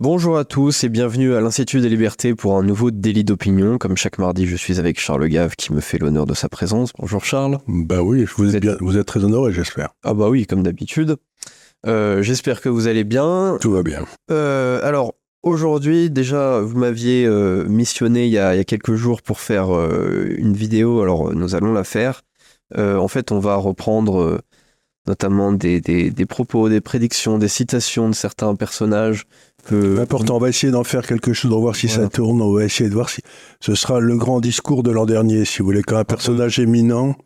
[0.00, 3.78] Bonjour à tous et bienvenue à l'Institut des libertés pour un nouveau délit d'opinion.
[3.78, 6.92] Comme chaque mardi, je suis avec Charles Gave qui me fait l'honneur de sa présence.
[7.00, 7.58] Bonjour Charles.
[7.66, 9.88] Bah oui, vous êtes, bien, vous êtes très honoré, j'espère.
[10.04, 11.16] Ah bah oui, comme d'habitude.
[11.84, 13.58] Euh, j'espère que vous allez bien.
[13.60, 14.04] Tout va bien.
[14.30, 18.94] Euh, alors, aujourd'hui, déjà, vous m'aviez euh, missionné il y, a, il y, a, quelques
[18.94, 21.02] jours pour faire une vidéo.
[21.02, 22.22] Alors, nous allons la faire.
[22.76, 24.42] en fait, on va reprendre
[25.08, 29.24] notamment des, des, des, propos, des prédictions, des citations de certains personnages.
[29.66, 29.98] Que...
[29.98, 32.04] Important, on va essayer d'en faire quelque chose, de voir si voilà.
[32.04, 33.22] ça tourne, on va essayer de voir si...
[33.60, 37.16] Ce sera le grand discours de l'an dernier, si vous voulez, quand un personnage éminent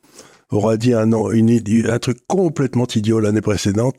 [0.50, 3.96] aura dit un, une, un truc complètement idiot l'année précédente,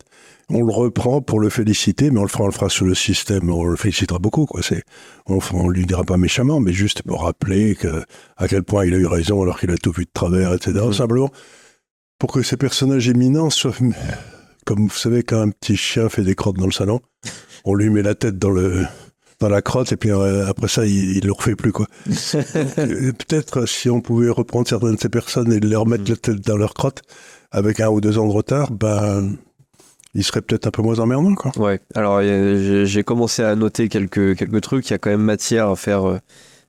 [0.49, 2.95] on le reprend pour le féliciter, mais on le fera, on le fera sur le
[2.95, 4.61] système, on le félicitera beaucoup, quoi.
[4.61, 4.83] C'est,
[5.25, 8.03] on, on lui dira pas méchamment, mais juste pour rappeler que,
[8.37, 10.73] à quel point il a eu raison alors qu'il a tout vu de travers, etc.
[10.73, 10.93] Mmh.
[10.93, 11.31] Simplement,
[12.19, 13.73] pour que ces personnages éminents soient,
[14.65, 17.01] comme vous savez, quand un petit chien fait des crottes dans le salon,
[17.65, 18.85] on lui met la tête dans le
[19.39, 21.87] dans la crotte et puis euh, après ça il, il le refait plus quoi.
[22.05, 26.55] Peut-être si on pouvait reprendre certaines de ces personnes et leur mettre la tête dans
[26.55, 27.01] leur crotte
[27.51, 29.35] avec un ou deux ans de retard, ben
[30.13, 31.51] il serait peut-être un peu moins emmerdant quoi.
[31.57, 31.81] Ouais.
[31.93, 35.75] Alors j'ai commencé à noter quelques quelques trucs, il y a quand même matière à
[35.75, 36.21] faire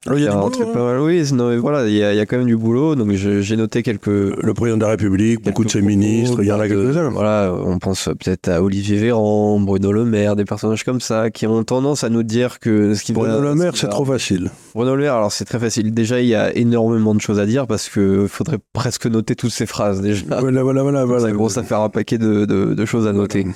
[0.08, 0.98] euh il y a, du boulot, hein.
[1.00, 2.94] Oui, non, voilà, il y, a, il y, a, quand même du boulot.
[2.94, 4.06] Donc j'ai noté quelques.
[4.06, 7.10] Le président de la République, beaucoup de ses ministres, il y en a quelques-uns.
[7.10, 11.46] Voilà, on pense peut-être à Olivier Véran, Bruno Le Maire, des personnages comme ça qui
[11.46, 14.50] ont tendance à nous dire que ce qui Bruno Le Maire, c'est trop facile.
[14.74, 15.92] Bruno Le Maire, alors c'est très facile.
[15.92, 19.52] Déjà, il y a énormément de choses à dire parce que faudrait presque noter toutes
[19.52, 20.24] ces phrases déjà.
[20.40, 21.04] Voilà, voilà, voilà.
[21.04, 23.46] voilà ça commence à faire un paquet de, de, de choses à noter.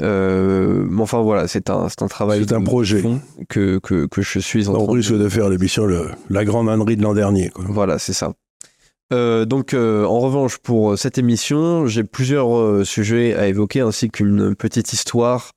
[0.00, 2.44] Euh, mais enfin voilà, c'est un, un travail.
[2.46, 3.02] C'est un projet
[3.48, 5.18] que, que, que je suis en On risque de...
[5.18, 5.86] de faire l'émission
[6.30, 7.50] La Grande Ânerie de l'an dernier.
[7.50, 7.64] Quoi.
[7.68, 8.32] Voilà, c'est ça.
[9.12, 14.08] Euh, donc, euh, en revanche, pour cette émission, j'ai plusieurs euh, sujets à évoquer ainsi
[14.08, 15.50] qu'une petite histoire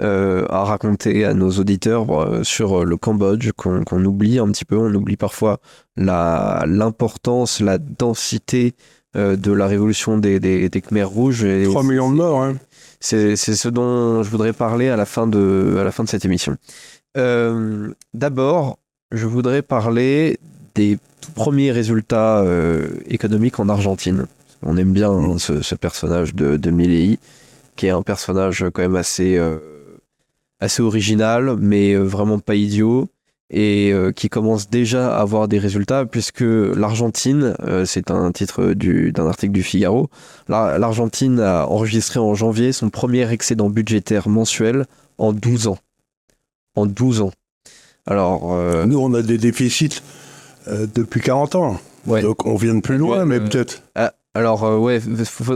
[0.00, 2.06] euh, à raconter à nos auditeurs
[2.44, 4.76] sur le Cambodge qu'on, oublie un petit peu.
[4.76, 5.60] On oublie parfois
[5.96, 8.74] la, l'importance, la densité
[9.14, 11.44] de la révolution des, des, des Khmers rouges.
[11.44, 12.54] Et 3 millions de morts, hein.
[13.04, 16.24] C'est ce dont je voudrais parler à la fin de, à la fin de cette
[16.24, 16.56] émission.
[17.18, 18.78] Euh, D'abord,
[19.12, 20.38] je voudrais parler
[20.74, 24.24] des tout premiers résultats euh, économiques en Argentine.
[24.62, 27.18] On aime bien hein, ce, personnage de, de Milei,
[27.76, 29.58] qui est un personnage quand même assez, euh,
[30.58, 33.10] assez original, mais vraiment pas idiot
[33.54, 38.74] et euh, qui commence déjà à avoir des résultats puisque l'Argentine, euh, c'est un titre
[38.74, 40.10] d'un article du Figaro,
[40.48, 44.86] l'Argentine a enregistré en janvier son premier excédent budgétaire mensuel
[45.18, 45.78] en 12 ans.
[46.74, 47.30] En 12 ans.
[48.06, 48.86] Alors, euh...
[48.86, 50.02] Nous, on a des déficits
[50.66, 51.80] euh, depuis 40 ans.
[52.08, 52.22] Ouais.
[52.22, 53.84] Donc on vient de plus loin, mais peut-être.
[53.94, 55.00] Ah, alors, ouais,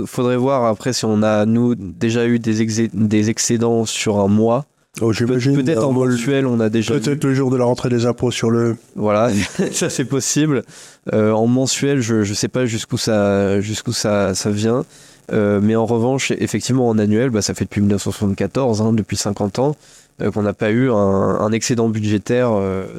[0.06, 4.66] faudrait voir après si on a, nous, déjà eu des, des excédents sur un mois.
[5.00, 6.94] Oh, Pe peut-être en mensuel, on a déjà.
[6.94, 8.76] Peut-être le jour de la rentrée des impôts sur le.
[8.97, 9.31] Voilà,
[9.72, 10.64] ça c'est possible.
[11.12, 14.84] Euh, en mensuel, je ne sais pas jusqu'où ça, jusqu'où ça, ça vient.
[15.31, 19.59] Euh, mais en revanche, effectivement, en annuel, bah, ça fait depuis 1974, hein, depuis 50
[19.59, 19.76] ans,
[20.22, 22.50] euh, qu'on n'a pas eu un, un, excédent budgétaire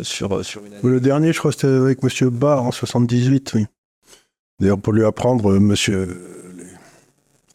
[0.03, 0.81] sur, sur une année.
[0.83, 2.29] Le dernier, je crois, c'était avec M.
[2.29, 3.65] Barr en 78, oui.
[4.59, 6.21] D'ailleurs, pour lui apprendre, monsieur,
[6.57, 6.65] les,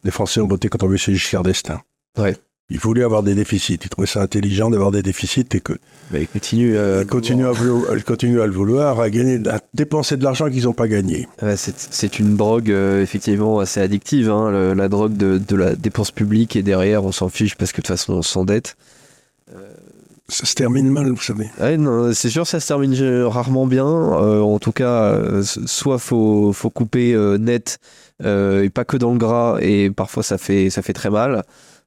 [0.02, 0.96] les Français ont voté contre M.
[0.96, 1.80] Giscard d'Estaing.
[2.18, 2.36] Ouais.
[2.70, 3.78] Il voulait avoir des déficits.
[3.82, 5.74] Il trouvait ça intelligent d'avoir des déficits et que.
[6.10, 9.60] Mais il continue à, il continue à, vouloir, continue à le vouloir, à gagner, à
[9.74, 11.28] dépenser de l'argent qu'ils n'ont pas gagné.
[11.42, 15.76] Ouais, c'est une drogue euh, effectivement assez addictive, hein, le, la drogue de, de, la
[15.76, 18.76] dépense publique et derrière on s'en fiche parce que de toute façon on s'endette.
[19.54, 19.60] Euh...
[20.28, 21.50] Ça se termine mal, vous savez.
[21.60, 21.76] Ouais,
[22.14, 23.86] c'est sûr, ça se termine rarement bien.
[23.86, 27.78] Euh, en tout cas, euh, soit faut faut couper euh, net
[28.20, 31.44] et pas que dans le gras et parfois ça fait ça fait très mal.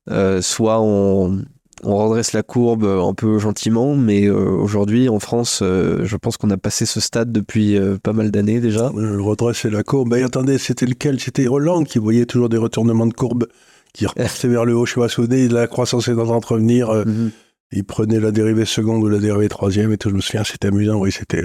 [0.09, 1.43] Euh, soit on,
[1.83, 6.37] on, redresse la courbe un peu gentiment, mais euh, aujourd'hui en France, euh, je pense
[6.37, 8.89] qu'on a passé ce stade depuis pas mal d'années déjà.
[8.89, 11.19] redresser la courbe, mais attendez, c'était lequel?
[11.19, 13.47] C'était Hollande qui voyait toujours des retournements de courbe
[13.93, 16.45] qui repartaient vers le haut, je sais pas si la croissance est en train de
[16.45, 16.91] revenir.
[16.91, 17.31] Mm -hmm.
[17.73, 20.69] Il prenait la dérivée seconde ou la dérivée troisième, et tout, je me souviens, c'était
[20.69, 21.43] amusant, oui, c'était...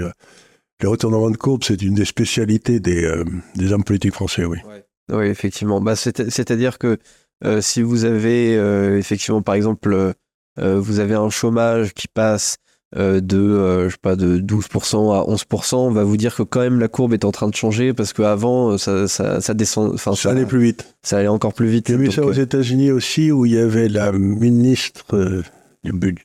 [0.81, 3.23] les retournements de courbe, c'est une des spécialités des,
[3.55, 4.59] des hommes politiques français, oui.
[4.65, 4.85] Ouais.
[5.11, 5.81] Oui, effectivement.
[5.81, 6.97] Bah, C'est-à-dire que
[7.45, 10.13] euh, si vous avez euh, effectivement, par exemple,
[10.59, 12.57] euh, vous avez un chômage qui passe
[12.95, 16.79] de, je sais pas, de 12% à 11%, on va vous dire que quand même
[16.79, 19.97] la courbe est en train de changer parce qu'avant, ça, ça, ça, descend.
[19.97, 20.95] Ça, ça allait plus vite.
[21.01, 21.87] Ça allait encore plus vite.
[21.87, 25.41] J'ai vu ça aux États-Unis aussi où il y avait la ministre
[25.83, 26.19] du, bud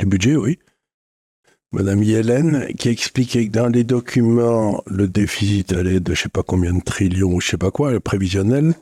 [0.00, 0.58] du budget, oui,
[1.72, 6.42] Madame Yellen, qui expliquait que dans les documents, le déficit allait de je sais pas
[6.42, 8.74] combien de trillions ou je sais pas quoi, le prévisionnel,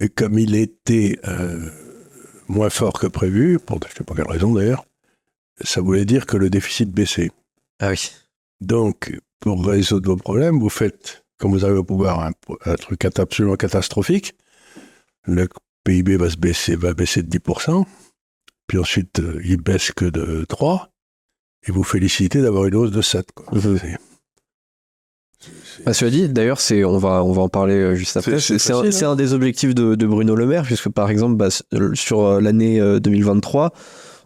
[0.00, 1.70] et comme il était euh,
[2.48, 4.84] moins fort que prévu, pour je ne sais pas quelle raison d'ailleurs,
[5.60, 7.30] ça voulait dire que le déficit baissait.
[7.80, 8.10] Ah oui.
[8.60, 12.32] Donc, pour résoudre vos problèmes, vous faites, comme vous avez au pouvoir, un,
[12.64, 14.34] un truc absolument catastrophique.
[15.24, 15.48] Le
[15.84, 17.84] PIB va se baisser, va baisser de 10%.
[18.66, 20.90] Puis ensuite, euh, il baisse que de 3.
[21.66, 23.32] Et vous félicitez d'avoir une hausse de 7.
[23.32, 23.58] Quoi.
[23.58, 23.98] Mhm.
[25.84, 28.38] Bah, cela dit, d'ailleurs, c'est, on va, on va en parler euh, juste après.
[28.40, 29.10] C'est- un, hein.
[29.12, 31.62] un des objectifs de, de Bruno Le Maire, puisque par exemple, bah, s-
[31.94, 33.72] sur euh, l'année euh, 2023,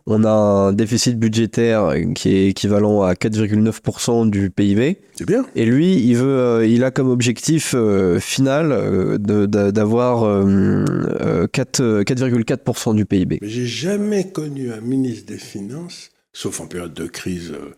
[0.07, 4.99] on a un déficit budgétaire qui est équivalent à 4,9% du PIB.
[5.15, 5.47] C'est bien.
[5.55, 10.85] Et lui, il veut, euh, il a comme objectif euh, final euh, d'avoir euh,
[11.21, 13.39] euh, 4, euh, 4,4% du PIB.
[13.43, 17.73] J'ai jamais connu un ministre des Finances, sauf en période de crise euh,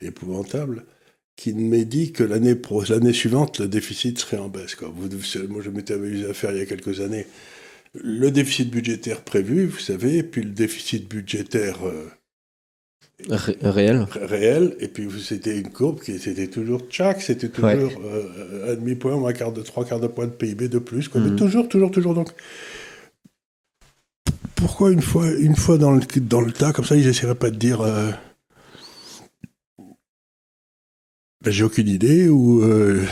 [0.00, 0.84] épouvantable,
[1.36, 2.56] qui ne m'ait dit que l'année
[2.88, 4.74] l'année suivante, le déficit serait en baisse.
[4.74, 4.88] Quoi.
[4.94, 7.26] Vous, vous- moi, je m'étais amusé à faire il y a quelques années
[8.02, 12.06] le déficit budgétaire prévu, vous savez, et puis le déficit budgétaire euh,
[13.30, 14.06] Ré- réel.
[14.10, 17.96] ré- réel, et puis c'était une courbe qui c'était toujours tchac, c'était toujours Ouais.
[18.04, 21.08] euh, un demi-point ou un quart de trois quarts de point de PIB de plus.
[21.08, 21.22] Quoi.
[21.22, 22.12] Mais toujours, toujours, toujours.
[22.12, 22.28] Donc,
[24.56, 27.50] pourquoi une fois, une fois dans le, dans le tas, comme ça, ils essaieraient pas
[27.50, 28.10] de dire euh,
[29.78, 29.86] ben,
[31.50, 33.04] j'ai aucune idée ou euh,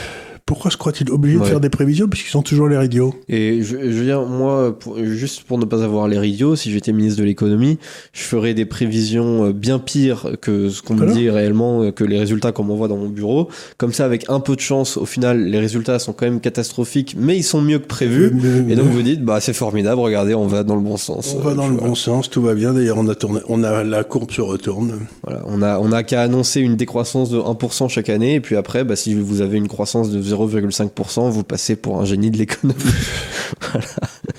[0.45, 3.77] pourquoi se croient-ils obligés de faire des prévisions puisqu'ils sont toujours l'air idiots Et je,
[3.77, 7.19] je veux dire, moi, pour- juste pour ne pas avoir l'air idiot, si j'étais ministre
[7.19, 7.79] de l'économie,
[8.13, 12.03] je ferais des prévisions euh, bien pires que ce qu'on me dit réellement, euh, que
[12.03, 13.49] les résultats qu'on m'envoie dans mon bureau.
[13.77, 17.15] Comme ça, avec un peu de chance, au final, les résultats sont quand même catastrophiques,
[17.17, 18.31] mais ils sont mieux que prévu.
[18.33, 21.35] Mais- Et donc vous dites, bah c'est formidable, regardez, on va dans le bon sens.
[21.35, 21.87] on va dans le vois.
[21.87, 22.73] bon sens, tout va bien.
[22.73, 24.93] D'ailleurs, on a tourné, on a la courbe se retourne.
[25.23, 28.55] Voilà, on a, on a qu'à annoncer une décroissance de 1% chaque année, et puis
[28.55, 32.37] après, bah, si vous avez une croissance de 0,5%, vous passez pour un génie de
[32.37, 32.79] l'économie.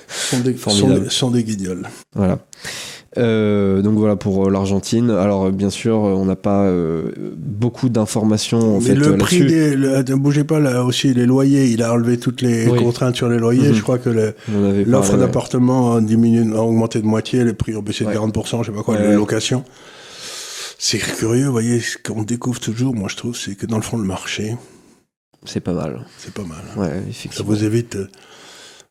[0.09, 1.87] Sont des, sont des, sont des guignols.
[2.13, 2.39] Voilà.
[3.17, 5.09] Euh, donc voilà pour euh, l'Argentine.
[5.09, 9.45] Alors euh, bien sûr, on n'a pas euh, beaucoup d'informations en Mais fait le prix
[9.45, 9.73] des.
[9.75, 12.77] le- ne bougez pas là aussi, les loyers, il a enlevé toutes les Oui.
[12.79, 13.69] contraintes sur les loyers.
[13.69, 13.73] Mhm.
[13.75, 14.09] Je crois que
[14.85, 18.15] l'offre d'appartements a diminué, a augmenté de moitié, les prix ont baissé de Ouais.
[18.15, 19.63] 40%, je sais pas quoi, Ouais, les locations.
[20.77, 23.81] C'est curieux, vous voyez, ce qu'on découvre toujours, moi je trouve, c'est que dans le
[23.83, 24.55] fond, le marché,
[25.45, 26.05] C'est pas mal.
[26.17, 26.57] c'est pas mal.
[26.75, 26.79] hein.
[26.81, 28.07] Ouais, Ça vous évite, euh,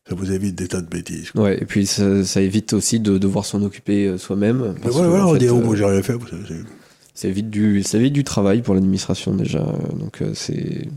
[0.09, 1.29] ça vous évite des tas de bêtises.
[1.35, 4.75] Ouais, et puis ça, ça évite aussi de devoir s'en occuper euh, soi-même.
[4.83, 6.15] Mais voilà, on dit, oh, moi j'ai rien fait.
[7.13, 9.59] ça évite du, ça évite du travail pour l'administration déjà.
[9.99, 10.87] Donc euh, c'est,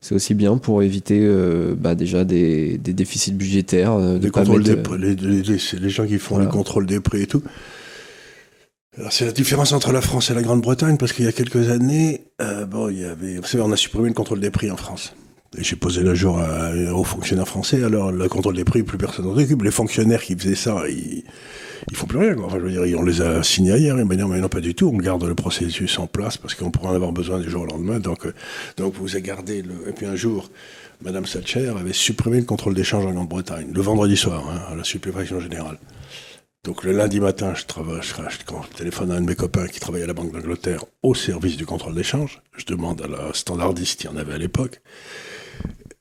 [0.00, 3.92] c'est aussi bien pour éviter euh, bah, déjà des, des déficits budgétaires.
[3.94, 6.18] euh, de Les pas contrôles mettre- des prix, les, les- les- c'est les gens qui
[6.18, 6.50] font Voilà.
[6.50, 7.42] les contrôles des prix et tout.
[9.10, 12.26] C'est la différence entre la France et la Grande-Bretagne parce qu'il y a quelques années,
[12.40, 15.14] euh, bon, il y avait, on a supprimé le contrôle des prix en France.
[15.58, 16.40] J'ai posé le jour
[16.94, 17.82] aux fonctionnaires français.
[17.84, 19.62] Alors le contrôle des prix, plus personne n'en occupe.
[19.62, 21.22] Les fonctionnaires qui faisaient ça, ils,
[21.90, 22.36] ils font plus rien.
[22.38, 23.96] Enfin, je veux dire, on les a signés hier.
[23.98, 24.90] Ils m'ont dit non, mais non, pas du tout.
[24.92, 27.66] On garde le processus en place parce qu'on pourrait en avoir besoin du jour au
[27.66, 27.98] lendemain.
[27.98, 28.32] Donc, euh,
[28.78, 29.74] vous avez gardé le.
[29.88, 30.50] Et puis un jour,
[31.02, 34.84] Madame Thatcher avait supprimé le contrôle d'échange en Grande-Bretagne le vendredi soir hein, à la
[34.84, 35.78] sublévation générale.
[36.64, 38.14] Donc le lundi matin, je travaille, je,
[38.46, 41.14] quand je téléphone à un de mes copains qui travaille à la Banque d'Angleterre au
[41.14, 42.40] service du contrôle d'échange.
[42.56, 44.80] Je demande à la standardiste, il y en avait à l'époque,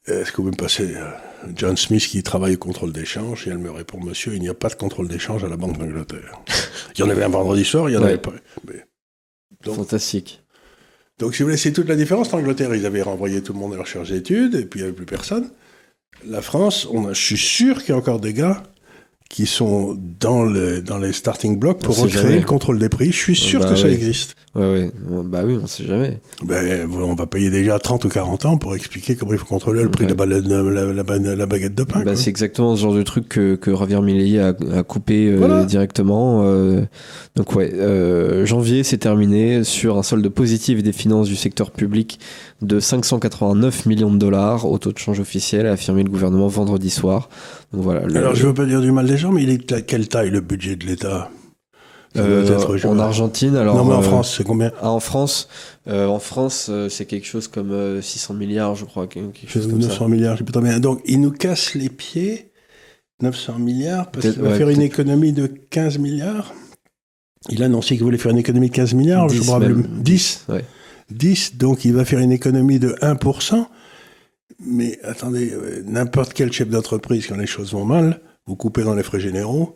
[0.05, 1.09] est-ce que vous me passez euh,
[1.55, 3.45] John Smith qui travaille au contrôle d'échange?
[3.47, 5.77] Et elle me répond, monsieur, il n'y a pas de contrôle d'échange à la Banque
[5.77, 6.39] d'Angleterre.
[6.95, 8.07] il y en avait un vendredi soir, il y en Ouais.
[8.09, 8.33] avait pas.
[8.67, 8.85] Mais-
[9.65, 10.41] donc, Fantastique.
[11.19, 12.33] donc, si vous voulez, c'est toute la différence.
[12.33, 14.83] En Angleterre, ils avaient renvoyé tout le monde à leur charge d'études, et puis il
[14.83, 15.49] n'y avait plus personne.
[16.25, 18.63] La France, on a, je suis sûr qu'il y a encore des gars
[19.29, 22.39] qui sont dans, le, dans les starting blocks pour recréer jamais.
[22.39, 23.11] le contrôle des prix.
[23.11, 24.35] Je suis sûr Bah que ça existe.
[24.53, 24.91] Ouais, ouais.
[25.25, 26.19] Bah oui, on sait jamais.
[26.43, 29.81] Ben, on va payer déjà 30 ou 40 ans pour expliquer comment il faut contrôler
[29.81, 32.03] le prix de la, ba- la- la- la ba- la baguette de pain.
[32.05, 35.37] Bah, c'est exactement ce genre de truc que, que Javier Milei a, a coupé euh,
[35.37, 35.65] Voilà.
[35.65, 36.43] directement.
[36.45, 36.81] euh,
[37.35, 42.19] donc ouais, euh, janvier s'est terminé sur un solde positif des finances du secteur public
[42.61, 46.91] de 589 millions de dollars au taux de change officiel, a affirmé le gouvernement vendredi
[46.91, 47.29] soir.
[47.73, 48.01] Donc voilà.
[48.05, 50.07] le- Alors, je veux pas dire du mal des gens, mais il est à quelle
[50.07, 51.29] taille le budget de l'État?
[52.15, 52.99] Euh, je en.
[52.99, 53.75] Argentine, alors.
[53.75, 54.71] Non, mais en euh, France, c'est combien?
[54.79, 55.47] ah, en France,
[55.87, 59.79] euh, en France, c'est quelque chose comme euh, 600 milliards, je crois, quelque chose comme
[59.79, 60.07] 900 ça.
[60.07, 60.79] milliards, je sais pas bien.
[60.79, 62.51] Donc, il nous casse les pieds,
[63.23, 66.53] 900 milliards, parce qu'il va ouais, faire une économie de 15 milliards.
[67.49, 69.73] Il a annoncé qu'il voulait faire une économie de 15 milliards, je 10 me rappelle.
[69.75, 69.87] même.
[70.03, 70.63] 10 Ouais.
[71.09, 73.65] 10, donc il va faire une économie de 1%.
[74.59, 78.95] Mais attendez, euh, n'importe quel chef d'entreprise, quand les choses vont mal, vous coupez dans
[78.95, 79.75] les frais généraux,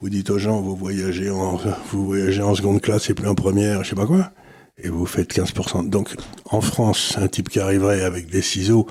[0.00, 1.58] vous dites aux gens, vous voyagez en,
[1.90, 4.32] vous voyagez en seconde classe et plus en première, je sais pas quoi,
[4.78, 5.88] et vous faites 15%.
[5.88, 6.10] Donc,
[6.46, 8.86] en France, un type qui arriverait avec des ciseaux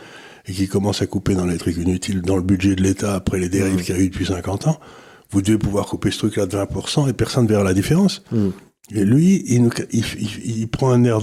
[0.47, 3.37] et qui commence à couper dans les trucs inutiles dans le budget de l'État après
[3.39, 4.79] les dérives qu'il y a eu depuis 50 ans,
[5.29, 8.23] vous devez pouvoir couper ce truc-là de 20% et personne ne verra la différence.
[8.31, 8.51] Mhm.
[8.93, 11.19] Et lui, il, nous- il- il- il prend un air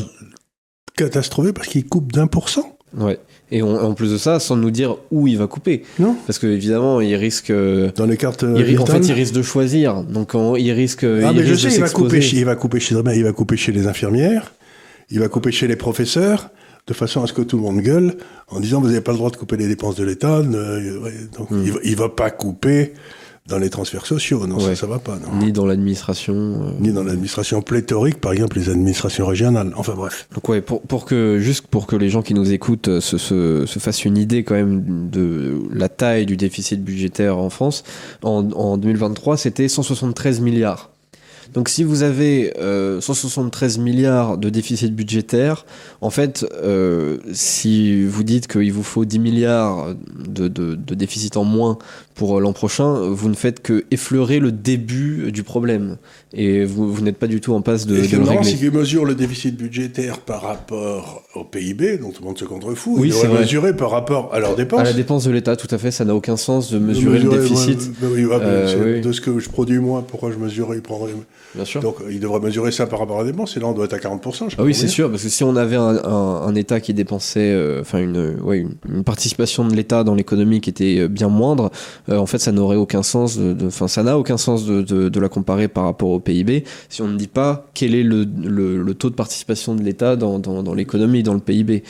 [0.97, 2.79] catastrophé parce qu'il coupe d'un pour cent.
[2.95, 3.19] Ouais.
[3.51, 5.83] Et on- en plus de ça, sans nous dire où il va couper.
[5.99, 7.51] Non Parce que évidemment, il risque.
[7.51, 10.03] euh, Dans les cartes il en fait, il risque de choisir.
[10.03, 11.05] Donc, il risque.
[11.05, 13.25] Ah, il mais je risque sais, il va, couper chez, il, va couper chez, il
[13.25, 14.53] va couper chez les infirmières,
[15.11, 16.51] il va couper chez les professeurs,
[16.87, 18.17] de façon à ce que tout le monde gueule
[18.49, 20.41] en disant vous n'avez pas le droit de couper les dépenses de l'État.
[20.41, 21.63] ouais, Donc Hmm.
[21.65, 22.93] il, va, il va pas couper
[23.49, 24.47] dans les transferts sociaux.
[24.47, 24.75] Non, ça, Ouais.
[24.75, 25.17] ça va pas.
[25.17, 25.39] Non.
[25.39, 26.35] Ni dans l'administration.
[26.35, 26.71] euh.
[26.81, 29.73] Ni dans l'administration pléthorique, par exemple les administrations régionales.
[29.77, 30.29] Enfin bref.
[30.35, 33.17] Donc ouais, pour, pour que juste pour que les gens qui nous écoutent euh, se,
[33.19, 37.85] se, se fassent une idée quand même de la taille du déficit budgétaire en France,
[38.23, 40.91] en, en 2023 c'était 173 milliards.
[41.55, 45.65] Donc si vous avez euh, 173 milliards de déficit budgétaire,
[46.01, 49.95] en fait, euh, si vous dites qu'il vous faut 10 milliards
[50.29, 51.79] de, de, de déficit en moins
[52.15, 55.97] pour l'an prochain, vous ne faites que effleurer le début du problème.
[56.33, 58.45] Et vous, vous n'êtes pas du tout en passe de, de le régler.
[58.45, 62.45] c'est qu'il mesure le déficit budgétaire par rapport au PIB, dont tout le monde se
[62.45, 62.95] contrefout.
[62.99, 64.81] Oui, il c'est mesurer par rapport à leurs dépenses.
[64.81, 67.31] À la dépense de l'État, tout à fait, ça n'a aucun sens de mesurer le
[67.31, 67.91] déficit.
[68.03, 69.01] oui, Euh, oui.
[69.01, 71.13] De ce que je produis moi, pourquoi je mesurerais, il prendrait.
[71.55, 71.81] Bien sûr.
[71.81, 73.95] Donc il devrait mesurer ça par rapport à la dépense, et là on doit être
[73.95, 74.51] à 40%.
[74.51, 76.93] Je Ah oui, c'est sûr, parce que si on avait un, un- un État qui
[76.93, 81.09] dépensait, euh, enfin une, ouais, une, une participation de l'État dans l'économie qui était euh,
[81.09, 81.71] bien moindre,
[82.11, 83.39] euh, en fait, ça n'aurait aucun sens.
[83.65, 87.01] Enfin, ça n'a aucun sens de, de- de la comparer par rapport au PIB si
[87.01, 90.39] on ne dit pas quel est le, le- le taux de participation de l'État dans,
[90.39, 91.83] dans- dans l'économie, dans le PIB.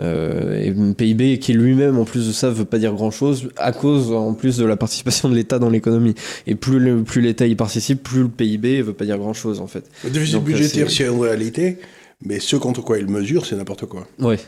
[0.00, 4.12] Euh, et PIB qui lui-même, en plus de ça, veut pas dire grand-chose à cause,
[4.12, 6.14] en plus de la participation de l'État dans l'économie.
[6.46, 9.66] Et plus le- plus l'État y participe, plus le PIB veut pas dire grand-chose en
[9.66, 9.84] fait.
[10.04, 11.78] Le déficit Donc, euh, budgétaire, c'est- une réalité,
[12.24, 14.06] mais ce contre quoi il mesure, c'est n'importe quoi.
[14.20, 14.38] Ouais.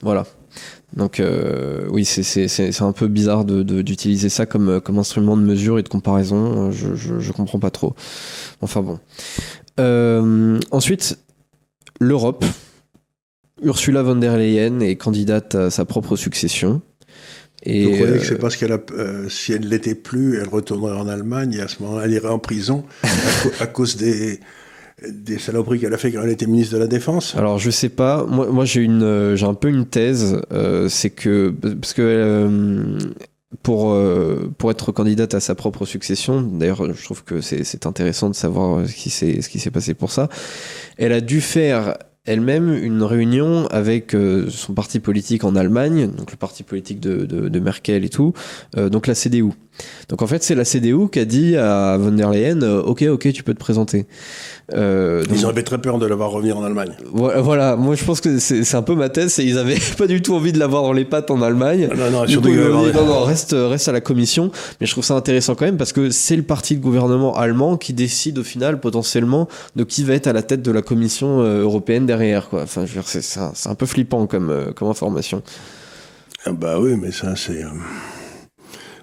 [0.00, 0.26] Voilà.
[0.96, 4.98] Donc euh, oui, c'est- c'est c'est- un peu bizarre de- de- d'utiliser ça comme, comme
[4.98, 6.70] instrument de mesure et de comparaison.
[6.70, 7.94] Je, je, je comprends pas trop.
[8.62, 8.98] Enfin bon.
[9.80, 11.18] Euh, ensuite,
[12.00, 12.44] l'Europe.
[13.62, 16.82] Ursula von der Leyen est candidate à sa propre succession.
[17.64, 20.38] Et Vous croyez euh, que c'est parce qu'elle a, euh, si elle ne l'était plus,
[20.38, 22.84] elle retournerait en Allemagne et à ce moment-là, elle irait en prison
[23.60, 24.40] à, cause des,
[25.08, 27.34] des saloperies qu'elle a fait quand elle était ministre de la Défense?
[27.36, 30.88] Alors je sais pas, moi, moi j'ai une euh, j'ai un peu une thèse, euh,
[30.88, 32.98] c'est que parce que euh,
[33.62, 38.28] pour euh, pour être candidate à sa propre succession, d'ailleurs je trouve que c'est intéressant
[38.28, 40.28] de savoir euh, ce qui s'est passé pour ça.
[40.98, 46.30] Elle a dû faire elle-même une réunion avec euh, son parti politique en Allemagne, donc
[46.30, 48.32] le parti politique de, Merkel et tout,
[48.76, 49.50] euh, donc la CDU.
[50.08, 53.02] Donc en fait c'est la CDU qui a dit à von der Leyen, euh, ok
[53.10, 54.06] ok tu peux te présenter.
[54.74, 56.92] Euh, donc- Ils avaient très peur de la voir revenir en Allemagne.
[57.12, 60.20] voilà, moi je pense que c'est un peu ma thèse, c'est ils avaient pas du
[60.22, 61.88] tout envie de l'avoir dans les pattes en Allemagne.
[61.96, 62.60] Non, non, surtout coup, dit,
[62.94, 64.50] non, non, reste, reste à la commission.
[64.80, 67.76] Mais je trouve ça intéressant quand même parce que c'est le parti de gouvernement allemand
[67.76, 71.40] qui décide au final potentiellement de qui va être à la tête de la commission
[71.40, 72.48] euh, européenne derrière.
[72.48, 72.62] Quoi.
[72.62, 75.42] Enfin, je veux dire, c'est un, un peu flippant comme, euh, comme information.
[76.44, 77.62] Ah bah oui, mais ça, c'est.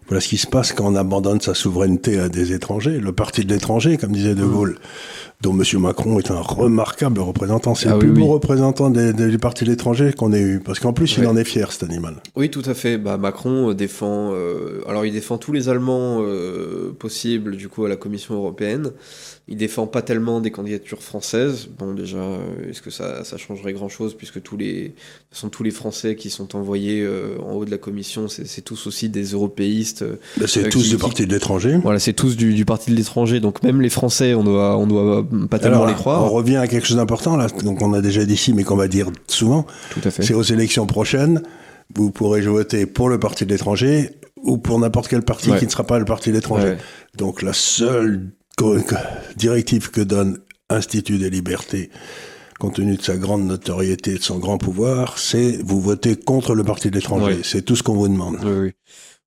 [0.10, 3.00] Voilà ce qui se passe quand on abandonne sa souveraineté à des étrangers.
[3.00, 4.34] Le parti de l'étranger, comme disait.
[4.36, 4.78] De Gaulle,
[5.42, 5.64] dont M.
[5.82, 7.76] Macron est un remarquable représentant.
[7.76, 8.32] C'est Ah le oui, plus beau oui.
[8.34, 10.60] représentant des- des- du parti de l'étranger qu'on ait eu.
[10.60, 12.16] Parce qu'en plus, il en est fier, cet animal.
[12.36, 12.98] Oui, tout à fait.
[12.98, 14.32] Bah, Macron euh, défend.
[14.34, 18.92] euh, alors, il défend tous les Allemands euh, possibles, du coup, à la Commission européenne.
[19.52, 21.68] Il défend pas tellement des candidatures françaises.
[21.80, 24.94] Bon, déjà, euh, est-ce que ça, ça changerait grand-chose puisque tous les,
[25.32, 28.86] façon, tous les Français qui sont envoyés euh, en haut de la Commission, c'est tous
[28.86, 30.04] aussi des européistes.
[30.04, 31.80] euh, Là, C'est Euh, tous qui- du parti de l'étranger.
[31.82, 33.40] Voilà, c'est tous du, du parti de l'étranger.
[33.40, 36.24] Donc, même les Français, on doit, on doit pas tellement Alors, les croire.
[36.24, 38.78] on revient à quelque chose d'important, là, donc on a déjà dit ici, mais qu'on
[38.78, 39.66] va dire souvent.
[39.90, 40.22] Tout à fait.
[40.22, 41.42] C'est aux élections prochaines,
[41.96, 44.12] vous pourrez voter pour le parti de l'étranger
[44.44, 45.58] ou pour n'importe quel parti Ouais.
[45.58, 46.68] qui ne sera pas le parti de l'étranger.
[46.68, 46.78] Ouais.
[47.18, 48.28] Donc la seule
[49.36, 50.40] directive que donne
[50.72, 51.90] Institut des libertés,
[52.60, 56.64] compte tenu de sa grande notoriété, de son grand pouvoir, c'est vous votez contre le
[56.64, 57.40] parti de l'étranger.
[57.44, 58.38] C'est tout ce qu'on vous demande.
[58.44, 58.72] Oui, oui.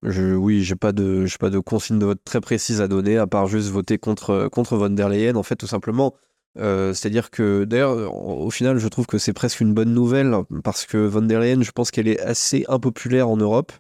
[0.05, 3.19] Je, oui, j'ai pas de, j'ai pas de consigne de vote très précise à donner,
[3.19, 6.15] à part juste voter contre, contre von der Leyen, en fait, tout simplement.
[6.59, 10.87] Euh, C'est-à-dire que, d'ailleurs, au final, je trouve que c'est presque une bonne nouvelle, parce
[10.87, 13.73] que von der Leyen, je pense qu'elle est assez impopulaire en Europe.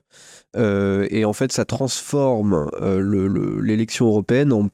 [0.56, 4.68] Euh, et en fait, ça transforme euh, le- le- l'élection européenne en,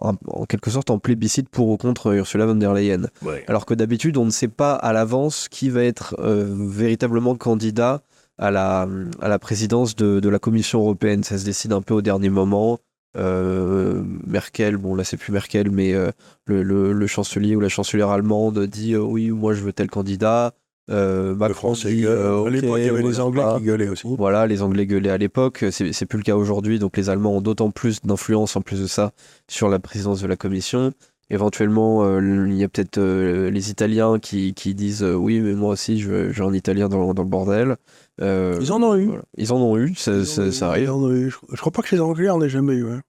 [0.00, 3.08] en, en quelque sorte en plébiscite pour ou contre Ursula von der Leyen.
[3.48, 8.02] Alors que d'habitude, on ne sait pas à l'avance qui va être euh, véritablement candidat
[8.38, 8.86] à la,
[9.20, 11.24] à la présidence de, de la Commission européenne.
[11.24, 12.78] Ça se décide un peu au dernier moment.
[13.16, 16.10] Euh, Merkel, bon là c'est plus Merkel, mais euh,
[16.46, 19.88] le, le- le chancelier ou la chancelière allemande dit euh, oui, moi je veux tel
[19.88, 20.52] candidat.
[20.90, 23.88] Euh, Macron Le français dit, euh, à l'époque, il y avait les Anglais qui gueulaient
[23.88, 24.06] aussi.
[24.18, 27.40] Voilà, les Anglais gueulaient à l'époque, c'est plus le cas aujourd'hui, donc les Allemands ont
[27.40, 29.12] d'autant plus d'influence en plus de ça
[29.48, 30.92] sur la présidence de la Commission.
[31.30, 35.54] Éventuellement, euh, il y a peut-être euh, les Italiens qui, qui disent euh, oui, mais
[35.54, 37.76] moi aussi, veux un Italien dans, dans le bordel.
[38.20, 39.06] Ils en ont eu.
[39.06, 39.22] voilà.
[39.38, 40.90] Ils en ont eu, ça, Ils en ça- ont eu, ça ils arrive.
[40.92, 41.30] en ont eu.
[41.30, 42.86] Je, je crois pas que les Anglais en aient jamais eu.
[42.90, 43.00] hein.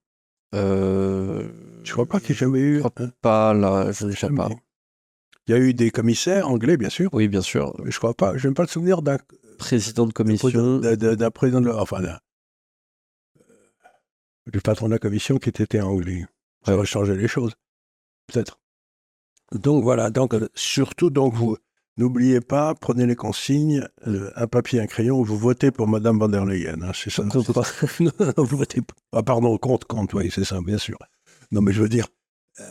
[0.53, 2.75] Je crois pas qu'il y ait jamais eu.
[2.75, 3.09] Je crois hein.
[3.21, 4.37] pas là, je ne sais Jamais.
[4.37, 4.49] pas.
[5.47, 7.09] Il y a eu des commissaires anglais, bien sûr.
[7.13, 7.73] Oui, bien sûr.
[7.83, 8.35] Mais je crois pas.
[8.37, 9.17] Je n'ai pas le souvenir d'un
[9.57, 10.79] Président de commission.
[10.79, 12.19] d'un- président de enfin d'un
[13.39, 13.43] euh,
[14.51, 16.25] du patron de la commission qui était anglais.
[16.65, 17.53] Ça aurait changé les choses,
[18.27, 18.59] peut-être.
[19.53, 20.09] Donc voilà.
[20.09, 21.57] Donc euh, surtout, donc vous
[21.97, 25.21] n'oubliez pas, prenez les consignes, euh, un papier, un crayon.
[25.21, 26.81] Vous votez pour Madame van der Leyen.
[26.81, 27.23] hein, c'est ça.
[27.53, 27.63] Pas.
[27.99, 28.11] non,
[28.43, 28.81] vous votez.
[28.81, 28.93] pas.
[29.13, 30.15] Ah pardon, contre, contre.
[30.15, 30.97] Oui, c'est ça, bien sûr.
[31.51, 32.07] Non, mais je veux dire,
[32.59, 32.63] euh,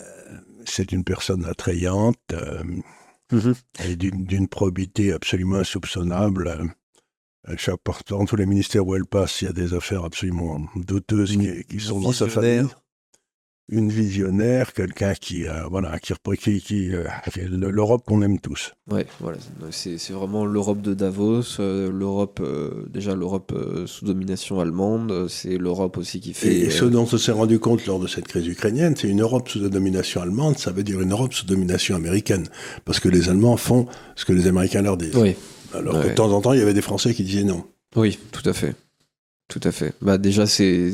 [0.64, 2.16] c'est une personne attrayante.
[2.32, 2.62] euh,
[3.32, 3.54] Mhm.
[3.84, 6.72] et d'une probité absolument insoupçonnable.
[7.48, 10.60] Euh, chaque dans tous les ministères où elle passe, il y a des affaires absolument
[10.76, 12.68] douteuses qui, qui sont dans sa famille.
[13.70, 17.04] Une visionnaire, quelqu'un qui, euh, voilà, qui, repre- qui, qui, euh,
[17.48, 18.72] l'Europe qu'on aime tous.
[18.90, 19.38] Ouais, voilà,
[19.70, 22.42] c'est vraiment l'Europe de Davos, euh, l'Europe
[22.92, 23.54] déjà l'Europe
[23.86, 26.54] sous domination allemande, c'est l'Europe aussi qui fait.
[26.54, 29.48] Et, ce dont on s'est rendu compte lors de cette crise ukrainienne, c'est une Europe
[29.48, 32.46] sous domination allemande, ça veut dire une Europe sous domination américaine.
[32.84, 35.16] Parce que les Allemands font ce que les Américains leur disent.
[35.16, 35.36] Oui,
[35.72, 37.64] Alors que de temps en temps, il y avait des Français qui disaient non.
[37.96, 38.74] oui, tout à fait.
[39.54, 39.92] Tout à fait.
[40.02, 40.90] Bah déjà, c'est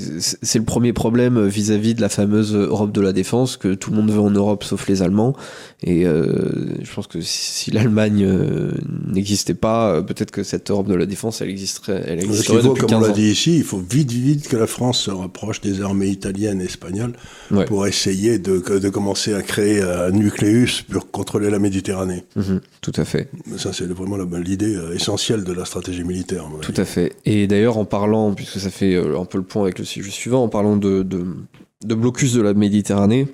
[0.55, 4.11] le premier problème vis-à-vis de la fameuse Europe de la défense que tout le monde
[4.11, 5.35] veut en Europe sauf les Allemands.
[5.83, 8.73] Et euh, je pense que si, l'Allemagne euh,
[9.07, 12.61] n'existait pas, euh, peut-être que cette Europe de la défense, elle existerait, elle Parce existerait
[12.61, 14.99] faut, depuis comme on 15 l'a dit ici, il faut vite, vite que la France
[14.99, 17.15] se rapproche des armées italiennes et espagnoles
[17.51, 17.65] Ouais.
[17.65, 22.25] pour essayer de, de commencer à créer un nucléus pour contrôler la Méditerranée.
[22.37, 23.29] Mhm, tout à fait.
[23.57, 26.45] Ça, c'est vraiment l'idée euh, essentielle de la stratégie militaire.
[26.61, 27.15] Tout à fait.
[27.25, 30.11] Et d'ailleurs, en parlant, puisque ça fait euh, un peu le point avec le sujet
[30.11, 31.07] suivant, en parlant de,
[31.85, 33.29] blocus de la Méditerranée,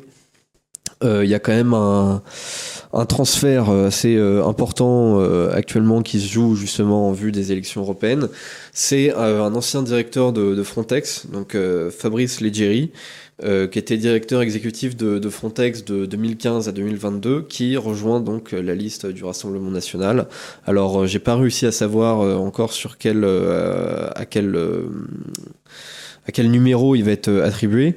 [1.02, 2.22] il y a quand même un,
[3.06, 7.82] transfert euh, assez euh, important euh, actuellement qui se joue justement en vue des élections
[7.82, 8.28] européennes.
[8.72, 12.90] C'est euh, un ancien directeur de, Frontex, donc euh, Fabrice Leggeri,
[13.44, 18.62] euh, qui était directeur exécutif de, Frontex de 2015 à 2022, qui rejoint donc euh,
[18.62, 20.26] la liste du Rassemblement national.
[20.66, 24.88] Alors, euh, j'ai pas réussi à savoir euh, encore sur quel, euh, à quel, euh,
[26.26, 27.96] à quel numéro il va être euh, attribué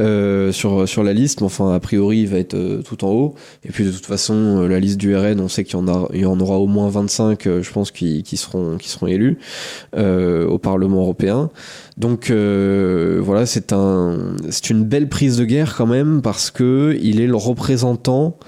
[0.00, 3.10] euh, sur sur la liste, mais enfin a priori il va être euh, tout en
[3.10, 3.34] haut.
[3.64, 5.88] Et puis de toute façon, euh, la liste du RN, on sait qu'il y en
[5.88, 8.88] a, il y en aura au moins 25, euh, je pense, qui, qui seront qui
[8.88, 9.38] seront élus
[9.96, 11.50] euh, au Parlement européen.
[11.96, 16.96] Donc euh, voilà, c'est un, c'est une belle prise de guerre quand même parce que
[17.00, 18.38] il est le représentant.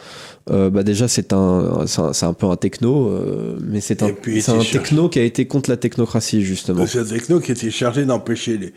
[0.51, 4.07] Euh, bah déjà c'est un c'est un, un peu un techno euh, mais c'est un
[4.07, 8.07] un techno qui a été contre la technocratie justement C'est un techno qui était chargé
[8.07, 8.73] d'empêcher les,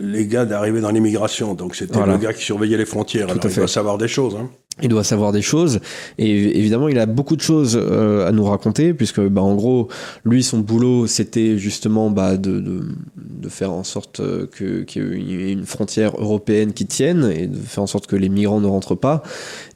[0.00, 1.54] les gars d'arriver dans l'immigration.
[1.54, 2.12] Donc c'était Voilà.
[2.14, 3.26] le gars qui surveillait les frontières.
[3.26, 3.60] Tout Alors à il fait.
[3.60, 4.36] doit savoir des choses.
[4.36, 4.50] Hein.
[4.82, 5.78] il doit savoir des choses
[6.18, 9.86] et évidemment il a beaucoup de choses euh, à nous raconter puisque bah, en gros
[10.24, 12.80] lui son boulot c'était justement bah, de, de,
[13.16, 17.46] de faire en sorte euh, que qu'il y ait une frontière européenne qui tienne et
[17.46, 19.22] de faire en sorte que les migrants ne rentrent pas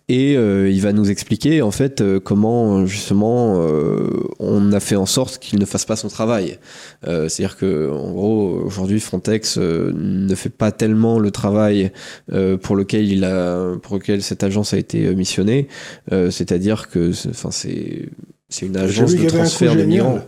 [0.08, 4.96] et euh, il va nous expliquer en fait euh, comment justement euh, on a fait
[4.96, 6.58] en sorte qu'il ne fasse pas son travail.
[7.06, 11.92] Euh, C'est-à-dire que en gros aujourd'hui Frontex euh, ne fait pas tellement le travail
[12.32, 15.68] euh, pour lequel il a pour lequel cette agence a été missionnée.
[16.12, 18.08] Euh, C'est-à-dire que enfin c'est
[18.48, 20.20] c'est une agence de qu'il y avait un coup transfert de migrants.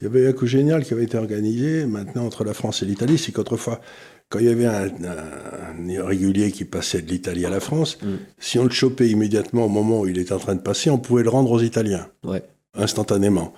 [0.00, 2.86] Il y avait un coup génial qui avait été organisé maintenant entre la France et
[2.86, 3.18] l'Italie.
[3.18, 3.82] C'est qu'autrefois,
[4.30, 8.06] quand il y avait un, un irrégulier qui passait de l'Italie à la France, Mm.
[8.38, 10.98] si on le chopait immédiatement au moment où il était en train de passer, on
[10.98, 12.06] pouvait le rendre aux Italiens.
[12.24, 12.42] Ouais.
[12.74, 13.52] instantanément.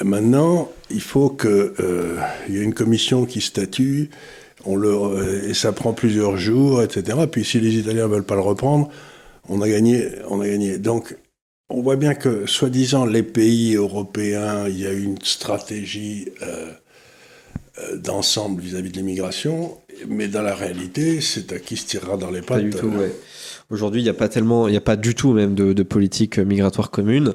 [0.00, 2.16] Et maintenant, il faut que euh,
[2.48, 4.10] y ait une commission qui statue,
[4.64, 7.18] on le, euh, et ça prend plusieurs jours, etc.
[7.30, 8.88] Puis si les Italiens veulent pas le reprendre,
[9.48, 10.78] on a gagné, on a gagné.
[10.78, 11.16] Donc,
[11.68, 16.72] on voit bien que, soi-disant, les pays européens, il y a une stratégie euh,
[17.96, 19.76] d'ensemble vis-à-vis de l'immigration,
[20.08, 22.64] mais dans la réalité, c'est à qui se tirera dans les Pas pattes.
[22.64, 23.12] du tout, ouais.
[23.70, 25.82] Aujourd'hui, il n'y a pas tellement, il n'y a pas du tout même de, de
[25.82, 27.32] politique migratoire commune.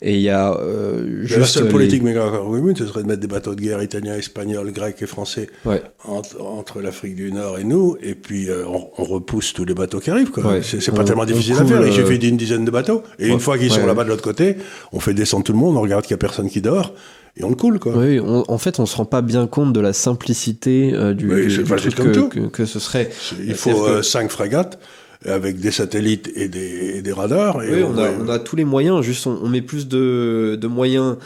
[0.00, 3.08] Et il y a euh, juste la seule les- politique migratoire commune, ce serait de
[3.08, 5.82] mettre des bateaux de guerre italiens, espagnols, grecs et français Ouais.
[6.04, 9.74] entre, entre l'Afrique du Nord et nous, et puis euh, on, on repousse tous les
[9.74, 10.30] bateaux qui arrivent.
[10.30, 10.46] quoi.
[10.46, 10.62] Ouais.
[10.62, 11.84] C'est c'est pas On- tellement difficile à faire.
[11.84, 13.30] Il euh, suffit d'une dizaine de bateaux, et Ouais.
[13.30, 14.56] une fois qu'ils sont là-bas de l'autre côté,
[14.92, 16.94] on fait descendre tout le monde, on regarde qu'il y a personne qui dort,
[17.36, 17.78] et on le coule.
[17.78, 17.96] Quoi.
[17.96, 21.26] Oui, on- en fait, on se rend pas bien compte de la simplicité euh, du,
[21.46, 23.10] du- truc que, que, que ce serait.
[23.42, 24.78] Il faut que- euh, cinq frégates
[25.24, 27.62] avec des satellites et des, et des radars.
[27.62, 28.16] Et Oui, on a, ouais.
[28.20, 31.16] on a tous les moyens, juste on, on met plus de, de moyens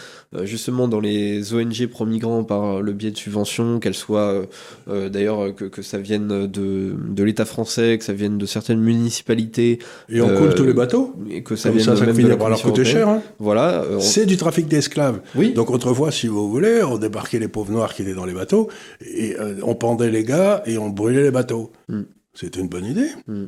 [0.45, 4.43] justement dans les ONG pro-migrants par le biais de subventions, qu'elles soient
[4.87, 9.79] d'ailleurs que, que, ça vienne de, de l'État français, que ça vienne de certaines municipalités.
[10.09, 11.15] Et on coule tous les bateaux.
[11.31, 13.09] Et que ça vienne ça, ça finit par leur coûter cher.
[13.09, 13.23] Hein.
[13.39, 13.85] Voilà.
[14.01, 15.21] C'est du trafic d'esclaves.
[15.35, 15.53] Oui.
[15.53, 18.69] Donc autrefois, si vous voulez, on débarquait les pauvres noirs qui étaient dans les bateaux,
[19.01, 21.73] et on pendait les gars et on brûlait les bateaux.
[21.89, 22.03] Mm.
[22.35, 23.09] C'était une bonne idée.
[23.27, 23.47] Mm.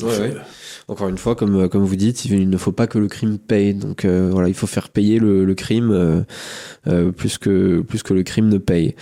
[0.00, 0.32] Ouais,
[0.88, 3.74] Encore une fois, comme, comme vous dites, il ne faut pas que le crime paye.
[3.74, 6.22] Donc euh, voilà, il faut faire payer le, le crime euh,
[6.86, 8.94] euh, plus, que, plus que le crime ne paye.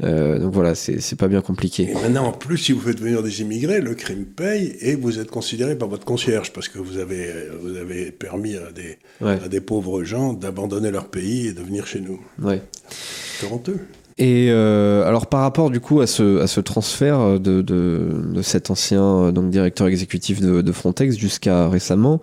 [0.00, 1.90] donc voilà, c'est pas bien compliqué.
[1.90, 5.18] Et maintenant, en plus, si vous faites venir des immigrés, le crime paye et vous
[5.18, 7.30] êtes considéré par votre concierge parce que vous avez,
[7.60, 11.86] vous avez permis à des, à des pauvres gens d'abandonner leur pays et de venir
[11.86, 12.20] chez nous.
[12.40, 12.62] Ouais.
[12.88, 13.80] C'est honteux.
[14.18, 18.70] Et euh, alors par rapport du coup à ce, à ce transfert de, de, cet
[18.70, 22.20] ancien euh, donc directeur exécutif de, de Frontex jusqu'à récemment,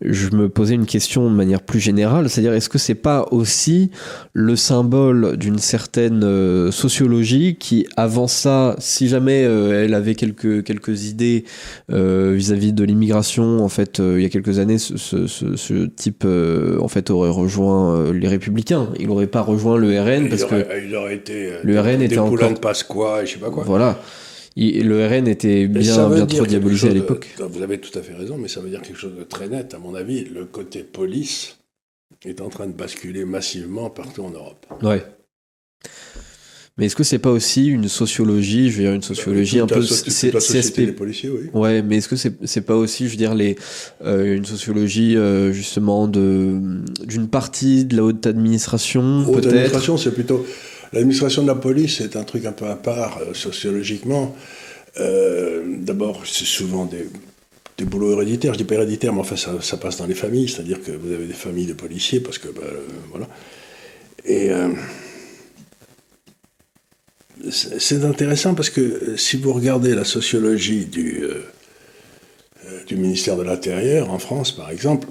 [0.00, 3.90] je me posais une question de manière plus générale, c'est-à-dire est-ce que c'est pas aussi
[4.32, 10.62] le symbole d'une certaine euh, sociologie qui, avant ça, si jamais euh, elle avait quelques
[10.62, 11.44] quelques idées
[11.90, 16.24] euh, vis-à-vis de l'immigration, en fait, il y a quelques années, ce, ce, ce type,
[16.24, 18.88] en fait, aurait rejoint les Républicains.
[19.00, 22.18] Il n'aurait pas rejoint le RN parce aurait, que il aurait été le RN était
[22.18, 23.64] encore Pasqua, je sais pas quoi.
[23.66, 23.98] Voilà
[24.58, 27.28] le RN était bien, bien trop diabolisé à l'époque.
[27.38, 29.74] Vous avez tout à fait raison, mais ça veut dire quelque chose de très net.
[29.74, 31.58] À mon avis, le côté police
[32.24, 34.66] est en train de basculer massivement partout en Europe.
[34.82, 35.04] Ouais.
[36.76, 39.80] Mais est-ce que c'est pas aussi une sociologie, je veux dire une sociologie un peu
[39.80, 41.50] CSP des policiers, oui.
[41.52, 43.56] Ouais, mais est-ce que c'est c'est pas aussi, je veux dire les
[44.04, 46.60] euh, une sociologie euh, justement de
[47.04, 50.46] d'une partie de la haute administration Haute administration, c'est plutôt
[50.92, 54.34] L'administration de la police est un truc un peu à part euh, sociologiquement.
[54.98, 57.08] Euh, d'abord, c'est souvent des,
[57.84, 58.54] boulots héréditaires.
[58.54, 60.48] Je dis pas héréditaires, mais enfin, ça, passe dans les familles.
[60.48, 63.28] C'est-à-dire que vous avez des familles de policiers, parce que, bah, euh, voilà.
[64.24, 64.50] Et
[67.50, 71.22] c'est intéressant parce que si vous regardez la sociologie du,
[72.86, 75.06] du ministère de l'Intérieur en France, par exemple,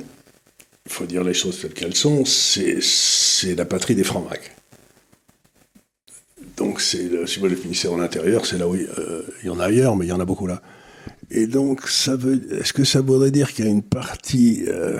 [0.85, 4.55] il faut dire les choses telles qu'elles sont, c'est la patrie des francs-macs.
[6.77, 9.59] Donc, le, si vous voulez, ministère de l'Intérieur, c'est là où euh, il y en
[9.59, 10.61] a ailleurs, mais il y en a beaucoup là.
[11.31, 14.99] Et donc, ça veut, est-ce que ça voudrait dire qu'il y a une partie, euh,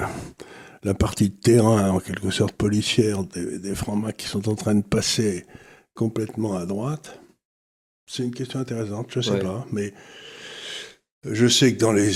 [0.81, 4.73] la partie de terrain, en quelque sorte policière, des, des francs-macs qui sont en train
[4.73, 5.45] de passer
[5.93, 7.19] complètement à droite?
[8.07, 9.93] C'est une question intéressante, je ne sais pas, mais
[11.31, 12.11] je sais que dans les,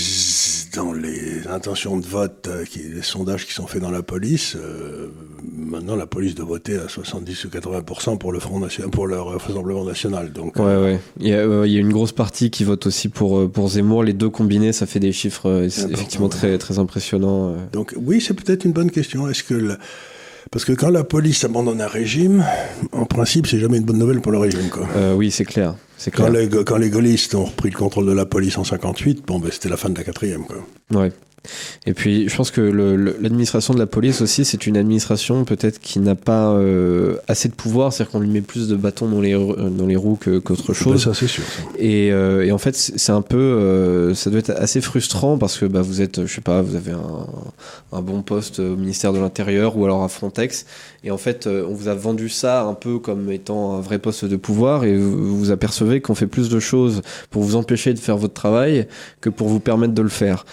[0.74, 4.56] dans les intentions de vote, euh, qui, les sondages qui sont faits dans la police,
[4.56, 5.08] euh,
[5.54, 9.20] maintenant la police doit voter à 70 ou 80% pour le Front National, pour le
[9.20, 10.32] Rassemblement National.
[10.32, 11.00] Donc, ouais, ouais.
[11.20, 13.68] Il y, a, il y, a, une grosse partie qui vote aussi pour, euh, pour
[13.68, 14.04] Zemmour.
[14.04, 17.54] Les deux combinés, ça fait des chiffres effectivement très, très impressionnants.
[17.72, 19.28] Donc oui, c'est peut-être une bonne question.
[19.28, 19.76] Est-ce que
[20.52, 22.44] parce que quand la police abandonne un régime,
[22.92, 24.68] en principe, c'est jamais une bonne nouvelle pour le régime.
[24.70, 24.86] Quoi.
[24.96, 25.76] Euh, oui, c'est clair.
[26.10, 29.38] Quand les, quand les gaullistes ont repris le contrôle de la police en 58, bon,
[29.38, 30.44] ben, c'était la fin de la quatrième.
[30.44, 30.56] Quoi.
[31.00, 31.12] Ouais.
[31.86, 35.98] Et puis, je pense que l'administration de la police aussi, c'est une administration peut-être qui
[35.98, 39.32] n'a pas euh, assez de pouvoir, c'est-à-dire qu'on lui met plus de bâtons dans les,
[39.32, 41.02] dans les roues qu'autre chose.
[41.02, 41.42] ça, c'est sûr.
[41.78, 45.58] Et, euh, et, en fait, c'est un peu, euh, ça doit être assez frustrant parce
[45.58, 47.26] que bah, vous êtes, je sais pas, vous avez un,
[47.92, 50.66] un bon poste au ministère de l'Intérieur ou alors à Frontex,
[51.04, 54.24] et en fait, on vous a vendu ça un peu comme étant un vrai poste
[54.24, 57.98] de pouvoir, et vous vous apercevez qu'on fait plus de choses pour vous empêcher de
[57.98, 58.86] faire votre travail
[59.20, 60.44] que pour vous permettre de le faire.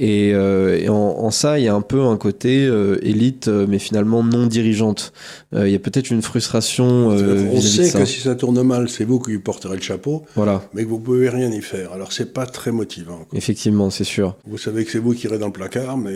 [0.00, 3.48] Et, euh, et en, en, ça, il y a un peu un côté euh, élite,
[3.48, 5.12] euh, mais finalement non dirigeante.
[5.54, 7.08] Euh, il y a peut-être une frustration.
[7.08, 10.24] on sait que si ça tourne mal, c'est vous qui porterez le chapeau.
[10.36, 10.62] Voilà.
[10.72, 11.92] Mais que vous pouvez rien y faire.
[11.92, 13.26] Alors c'est pas très motivant.
[13.28, 13.36] Quoi.
[13.36, 14.36] Effectivement, c'est sûr.
[14.46, 16.14] Vous savez que c'est vous qui irez dans le placard, mais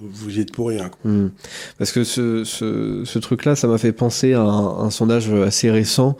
[0.00, 0.90] vous y êtes pour rien.
[1.04, 1.28] Hmm.
[1.78, 5.70] Parce que ce, ce, ce truc-là, ça m'a fait penser à un, un sondage assez
[5.70, 6.16] récent,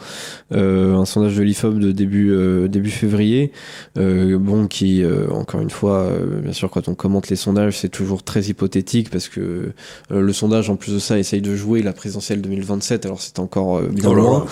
[0.52, 3.50] euh, un sondage de l'IFOP de début, euh, début février,
[3.98, 7.76] euh, bon, qui, euh, encore une fois, euh, bien sûr, quand on commente les sondages,
[7.76, 11.56] c'est toujours très hypothétique parce que euh, le sondage, en plus de ça, essaye de
[11.56, 14.46] jouer la présidentielle 2027, alors c'est encore bien oh loin.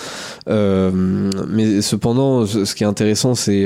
[1.47, 3.65] mais cependant, ce, qui est intéressant, c'est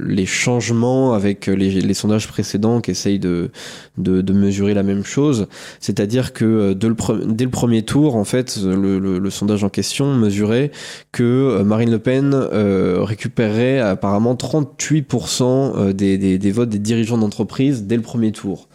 [0.00, 3.50] les changements avec les, les sondages précédents qui essayent de,
[3.96, 5.46] de de, mesurer la même chose.
[5.80, 10.70] C'est-à-dire que euh, dès le premier tour, en fait, le, sondage en question mesurait
[11.12, 17.84] que euh, Marine Le Pen euh, récupérerait apparemment 38% des, des, votes des dirigeants d'entreprise
[17.84, 18.68] dès le premier tour.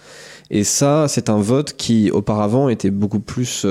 [0.49, 3.65] Et ça, c'est un vote qui auparavant était beaucoup plus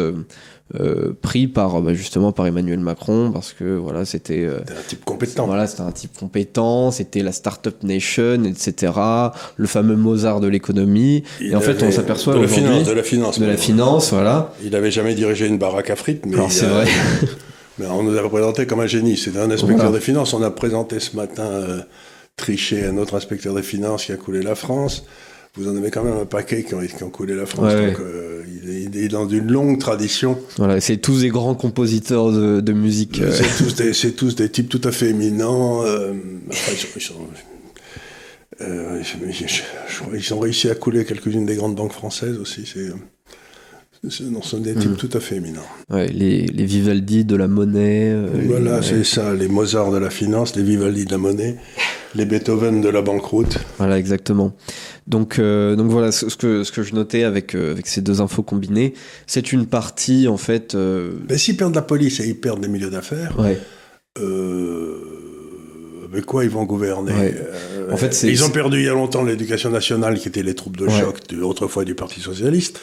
[1.21, 5.47] pris par bah, justement par Emmanuel Macron parce que voilà c'était un type compétent.
[5.47, 8.93] Voilà, c'était un type compétent, c'était la startup nation, etc.
[9.57, 11.25] Le fameux Mozart de l'économie.
[11.41, 14.53] Et en fait, on s'aperçoit aujourd'hui de la finance, de la finance, voilà.
[14.63, 16.87] Il n'avait jamais dirigé une baraque à frites, mais c'est vrai.
[17.79, 19.17] mais on nous a présenté comme un génie.
[19.17, 20.35] C'était un inspecteur des finances.
[20.35, 21.45] On a présenté ce matin
[22.37, 25.05] Trichet, un autre inspecteur des finances qui a coulé la France
[25.55, 27.75] vous en avez quand même un paquet qui ont, qui ont coulé la France.
[27.75, 30.39] donc, euh, il, est, dans une longue tradition.
[30.57, 33.21] Voilà, c'est tous des grands compositeurs de, musique.
[33.21, 33.31] Euh.
[33.93, 35.85] C'est tous, des types tout à fait éminents.
[35.85, 36.15] Euh,
[40.15, 42.65] ils, ont réussi à couler quelques-unes des grandes banques françaises aussi.
[44.09, 44.97] Ce sont des types mm.
[44.97, 45.63] tout à fait éminents.
[45.91, 48.15] les, les, Vivaldi de la monnaie.
[48.47, 51.57] voilà, c'est ça, les Mozart de la finance, les Vivaldi de la monnaie,
[52.15, 53.59] les Beethoven de la banqueroute.
[53.79, 54.57] Voilà, exactement.
[55.07, 58.21] Donc, euh, donc voilà ce que, ce que je notais avec, euh, avec ces deux
[58.21, 58.95] infos combinées.
[59.27, 60.75] C'est une partie, en fait.
[60.75, 61.13] Euh...
[61.29, 63.59] Ben, s'ils perdent la police et ils perdent les milieux d'affaires, ouais.
[64.19, 64.99] Euh,
[66.13, 67.15] avec quoi ils vont gouverner
[67.91, 70.77] en fait, Ils ont perdu il y a longtemps l'éducation nationale, qui était les troupes
[70.77, 72.79] de choc autrefois du Parti Socialiste.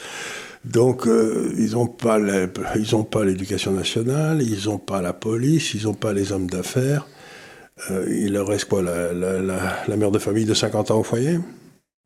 [0.64, 2.18] Donc, ils n'ont pas
[3.24, 7.08] l'éducation nationale, ils n'ont pas la police, ils n'ont pas les hommes d'affaires.
[8.08, 9.40] il leur reste quoi la, la,
[9.88, 11.38] la, mère de famille de 50 ans au foyer?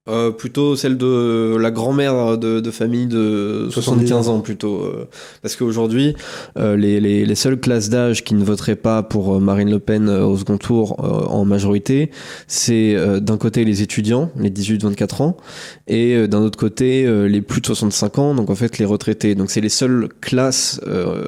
[0.06, 4.82] Euh, plutôt celle de la grand-mère de, famille de 75 ans, plutôt.
[4.82, 5.08] Euh,
[5.40, 6.14] parce qu'aujourd'hui,
[6.58, 10.10] euh, les, les, les, seules classes d'âge qui ne voteraient pas pour Marine Le Pen
[10.10, 12.10] au second tour en majorité,
[12.48, 15.36] c'est d'un côté les étudiants, les 18-24 ans,
[15.86, 19.34] et d'un autre côté les plus de 65 ans, donc en fait les retraités.
[19.34, 20.82] Donc c'est les seules classes,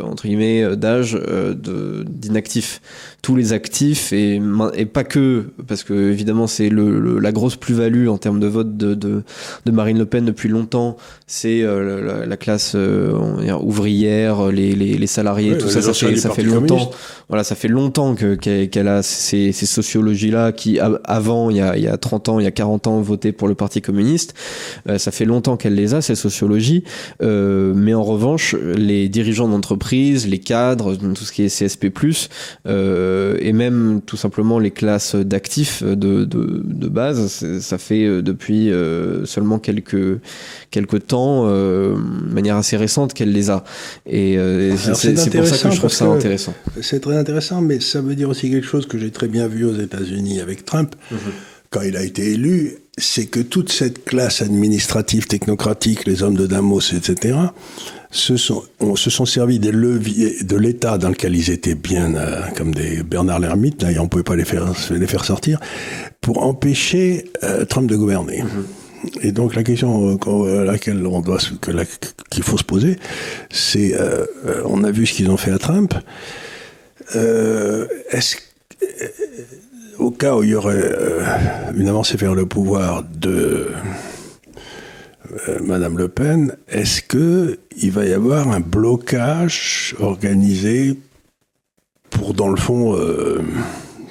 [0.04, 1.18] entre guillemets, d'âge
[1.56, 2.82] d'inactifs.
[3.26, 4.40] Tous les actifs, et,
[4.76, 8.76] et pas que, parce que évidemment c'est le, la grosse plus-value en termes de vote
[8.76, 9.24] de, de,
[9.64, 13.18] de, Marine Le Pen depuis longtemps, c'est euh, la, classe euh,
[13.60, 16.92] ouvrière, les, les, les salariés, tout ça, ça fait, ça fait longtemps.
[17.28, 21.76] Voilà, ça fait longtemps que qu'elle a ces, ces sociologies-là qui, avant, il y, a,
[21.76, 24.34] il y a 30 ans, il y a 40 ans, votaient pour le Parti communiste.
[24.88, 26.84] Euh, ça fait longtemps qu'elle les a, ces sociologies.
[27.20, 31.90] mais en revanche, les dirigeants d'entreprise, les cadres, tout ce qui est CSP+,
[33.40, 39.24] et même tout simplement les classes d'actifs de, de, de base, ça fait depuis euh,
[39.24, 40.20] seulement quelques,
[40.70, 43.64] quelques temps, euh, de manière assez récente, qu'elle les a.
[44.06, 46.54] Et euh, c'est pour ça que je trouve ça intéressant.
[46.80, 49.64] C'est très intéressant, mais ça veut dire aussi quelque chose que j'ai très bien vu
[49.64, 50.94] aux États-Unis avec Trump.
[51.10, 51.18] Mhm.
[51.70, 56.46] Quand il a été élu, c'est que toute cette classe administrative, technocratique, les hommes de
[56.46, 57.36] Damos, etc.,
[58.10, 62.14] se sont, on, se sont servis des leviers de l'État dans lequel ils étaient bien
[62.56, 65.60] comme des Bernard l'ermite, là, et on pouvait pas les faire, les faire sortir,
[66.22, 68.42] pour empêcher euh, Trump de gouverner.
[68.42, 69.26] Mm-hmm.
[69.26, 71.38] Et donc la question euh, à laquelle on doit
[72.30, 72.98] qu'il faut se poser,
[73.50, 74.24] c'est euh,
[74.64, 75.94] on a vu ce qu'ils ont fait à Trump.
[77.14, 78.36] Est-ce
[79.98, 80.92] au cas où il y aurait
[81.74, 83.68] une avancée vers le pouvoir de
[85.62, 90.98] Madame Le Pen, est-ce que il va y avoir un blocage organisé
[92.10, 92.94] pour dans le fond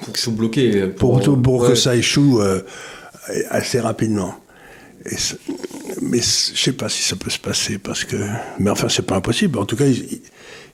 [0.05, 0.87] pour qu'ils soient bloqués.
[0.87, 2.61] Pour, pour, que ça échoue euh,
[3.49, 4.35] assez rapidement.
[6.01, 8.17] mais je sais pas si ça peut se passer parce que.
[8.59, 9.57] Mais enfin, c'est pas impossible.
[9.57, 9.85] En tout cas,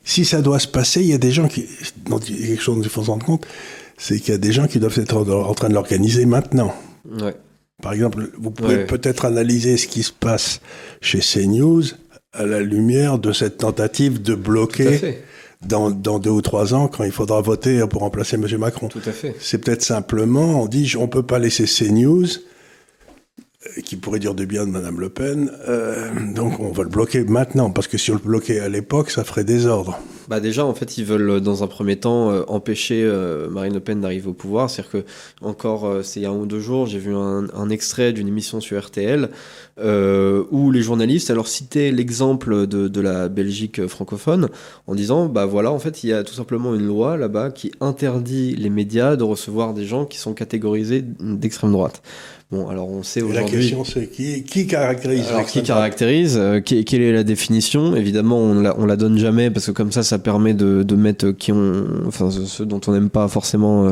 [0.04, 1.66] si ça doit se passer, il y a des gens qui.
[2.08, 3.48] Dont, quelque chose dont il faut se rendre compte,
[4.02, 6.74] c'est qu'il y a des gens qui doivent être en, train de l'organiser maintenant.
[7.06, 7.36] Ouais.
[7.84, 10.60] Par exemple, vous pouvez peut-être analyser ce qui se passe
[11.02, 11.84] chez CNews
[12.34, 15.20] à la lumière de cette tentative de bloquer
[15.62, 18.48] dans, dans, deux ou trois ans, quand il faudra voter pour remplacer M.
[18.58, 18.88] Macron.
[18.88, 19.36] Tout à fait.
[19.40, 22.26] C'est peut-être simplement, on dit, on peut pas laisser CNews,
[23.86, 27.24] qui pourrait dire du bien de Mme Le Pen, euh, donc on va le bloquer
[27.24, 30.00] maintenant, parce que si on le bloquait à l'époque, ça ferait désordre.
[30.32, 33.82] Bah déjà, en fait, ils veulent dans un premier temps euh, empêcher euh, Marine Le
[33.82, 34.70] Pen d'arriver au pouvoir.
[34.70, 35.06] C'est-à-dire que
[35.42, 38.14] encore, euh, c'est il y a un ou deux jours, j'ai vu un, un extrait
[38.14, 39.30] d'une émission sur RTL
[40.52, 44.48] où les journalistes alors citaient l'exemple de, de, la Belgique francophone
[44.86, 47.72] en disant, bah voilà, en fait, il y a tout simplement une loi là-bas qui
[47.82, 52.04] interdit les médias de recevoir des gens qui sont catégorisés d'extrême droite.
[52.52, 53.44] Bon, alors on sait aujourd'hui.
[53.56, 57.96] La question c'est qui, qui caractérise Alors qui caractérise Quelle est la définition?
[57.96, 60.96] Évidemment, on la, on la donne jamais parce que comme ça, ça permet de, de
[60.98, 63.92] mettre qui ont, enfin ceux dont on n'aime pas forcément euh,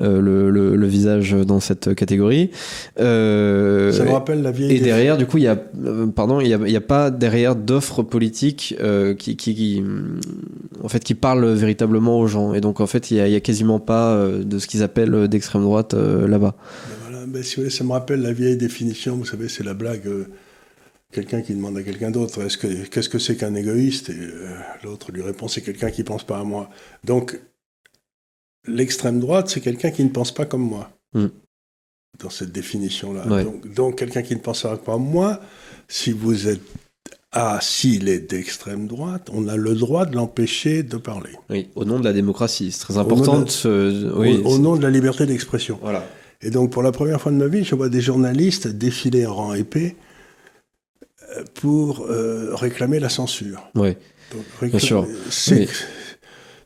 [0.00, 2.50] euh, le, le, le, visage dans cette catégorie.
[2.98, 4.72] Euh, Ça me rappelle la vieille.
[4.76, 7.54] Et derrière, du coup, il y a, euh, pardon, il y a, a pas derrière
[7.54, 9.84] d'offres politiques euh, qui, qui, qui,
[10.82, 12.54] en fait, qui parlent véritablement aux gens.
[12.54, 15.62] Et donc, en fait, il y a, a quasiment pas de ce qu'ils appellent d'extrême
[15.62, 16.56] droite là-bas.
[17.34, 19.16] Ben si vous voulez, ça me rappelle la vieille définition.
[19.16, 20.08] Vous savez, c'est la blague
[21.12, 24.08] quelqu'un qui demande à quelqu'un d'autre est-ce que qu'est-ce que c'est qu'un égoïste?
[24.10, 24.48] Et euh,
[24.82, 26.68] l'autre lui répond c'est quelqu'un qui pense pas à moi.
[27.04, 27.38] Donc
[28.66, 30.90] l'extrême droite c'est quelqu'un qui ne pense pas comme moi.
[31.12, 31.26] Mm.
[32.20, 33.26] Dans cette définition là.
[33.28, 33.44] Ouais.
[33.44, 35.40] Donc, donc quelqu'un qui ne pense pas comme moi,
[35.88, 36.62] si vous êtes
[37.32, 41.30] ah s'il est d'extrême droite, on a le droit de l'empêcher de parler.
[41.50, 42.70] Oui, au nom de la démocratie.
[42.70, 45.78] C'est très nom important de- de se- oui, au, au nom de la liberté d'expression.
[45.82, 46.04] Voilà.
[46.44, 49.34] Et donc, pour la première fois de ma vie, je vois des journalistes défiler en
[49.34, 49.96] rang épais
[51.36, 53.62] euh, pour euh, réclamer la censure.
[53.74, 55.06] Donc, réclamer- sûr.
[55.30, 55.68] c'est- Oui.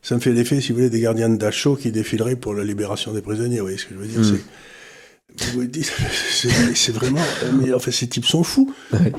[0.01, 2.63] Ça me fait l'effet, si vous voulez, des gardiens de Dachau qui défileraient pour la
[2.63, 3.57] libération des prisonniers.
[3.57, 4.23] Vous voyez ce que je veux dire Mm.
[4.23, 5.91] c'est- Vous vous dites,
[6.75, 7.21] c'est vraiment.
[7.61, 8.73] Mais en fait, ces types sont fous.
[8.93, 9.11] Ouais.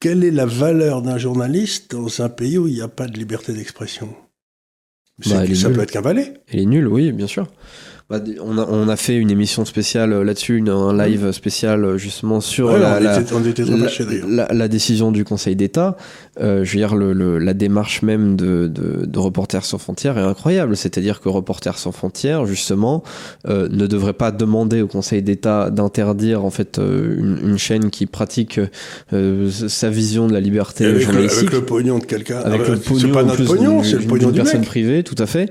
[0.00, 3.18] Quelle est la valeur d'un journaliste dans un pays où il n'y a pas de
[3.18, 4.14] liberté d'expression?
[5.26, 5.76] Bah, Ça nulle.
[5.76, 6.34] peut être qu'un valet.
[6.48, 7.48] Elle est nulle, oui, bien sûr.
[8.08, 11.84] Bah, on, a, on a fait une émission spéciale euh, là-dessus, une- un live spécial
[11.84, 14.28] euh, justement sur Ouais, la, on, la- était, on était très la, fâchés d'ailleurs.
[14.28, 15.96] la- la décision du Conseil d'État.
[16.40, 20.18] Euh, je veux dire, le, le- la démarche même de, de, de Reporters sans frontières
[20.18, 20.76] est incroyable.
[20.76, 23.02] C'est-à-dire que Reporters sans frontières, justement,
[23.48, 27.90] euh, ne devrait pas demander au Conseil d'État d'interdire en fait euh, une, une chaîne
[27.90, 28.60] qui pratique
[29.12, 32.40] euh, sa vision de la liberté avec, le, avec le pognon de quelqu'un.
[32.40, 34.68] avec Ah, le pognon c'est pas notre pognon, c'est le pognon d'une du personne mec.
[34.68, 35.50] privée, tout à fait.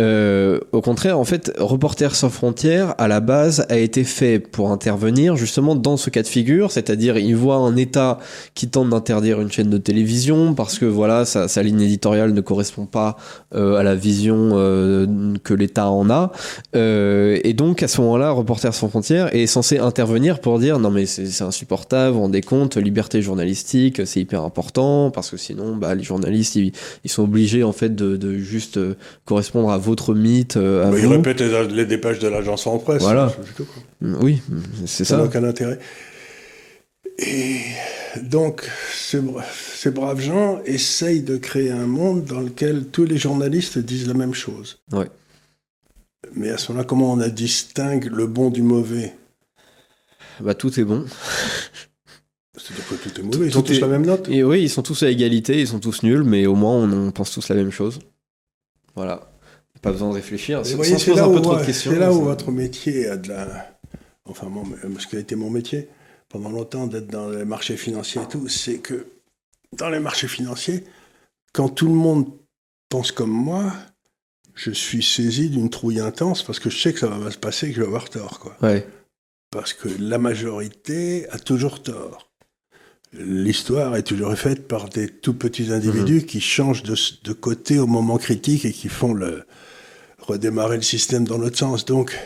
[0.00, 4.70] Euh, au contraire, en fait, Reporters sans frontières, à la base, a été fait pour
[4.70, 8.18] intervenir justement dans ce cas de figure, c'est-à-dire il voit un État
[8.54, 12.40] qui tente d'interdire une chaîne de télévision parce que voilà, sa, sa ligne éditoriale ne
[12.40, 13.16] correspond pas
[13.54, 15.06] euh, à la vision euh,
[15.44, 16.32] que l'État en a,
[16.74, 20.90] Euh, et donc à ce moment-là, Reporters sans frontières est censé intervenir pour dire non
[20.90, 25.76] mais c'est insupportable, vous vous rendez compte, liberté journalistique, c'est hyper important parce que sinon,
[25.76, 26.72] bah, les journalistes ils,
[27.04, 28.78] ils sont obligés en fait de, de juste
[29.24, 31.10] correspondre à votre mythe, à Bah, il vous.
[31.10, 33.02] répète les, les dépêches de l'agence en presse.
[33.02, 33.32] Voilà.
[34.02, 34.42] Oui,
[34.86, 35.26] c'est Ça n'a ça.
[35.28, 35.78] aucun intérêt.
[37.18, 37.60] Et
[38.22, 43.16] donc, ces, bra- ces braves gens essayent de créer un monde dans lequel tous les
[43.16, 44.78] journalistes disent la même chose.
[44.92, 45.08] Ouais.
[46.34, 49.14] Mais à ce moment-là, comment on a distingue le bon du mauvais?
[50.40, 51.06] Bah tout est bon.
[52.56, 53.46] C'est-à-dire que tout est mauvais.
[53.46, 54.28] Ils ont tout tous est- la même note.
[54.28, 56.92] Et oui, ils sont tous à égalité, ils sont tous nuls, mais au moins on,
[57.08, 57.98] on pense tous la même chose.
[58.94, 59.30] Voilà.
[59.82, 60.62] Pas besoin de réfléchir.
[60.62, 61.92] Vous voyez, c'est là, où, peu trop de ouais, questions.
[61.92, 63.78] c'est là où ça- votre métier a de la.
[64.24, 64.64] Enfin, mon,
[64.98, 65.88] ce qui a été mon métier
[66.28, 69.06] pendant longtemps d'être dans les marchés financiers et tout, c'est que
[69.72, 70.84] dans les marchés financiers,
[71.52, 72.26] quand tout le monde
[72.88, 73.72] pense comme moi,
[74.54, 77.38] je suis saisi d'une trouille intense parce que je sais que ça va mal se
[77.38, 78.40] passer et que je vais avoir tort.
[78.40, 78.56] Quoi.
[78.62, 78.86] Ouais.
[79.50, 82.30] Parce que la majorité a toujours tort.
[83.12, 87.86] L'histoire est toujours faite par des tout petits individus qui changent de, de côté au
[87.86, 89.44] moment critique et qui font le,
[90.26, 91.84] redémarrer le système dans l'autre sens.
[91.84, 92.18] Donc,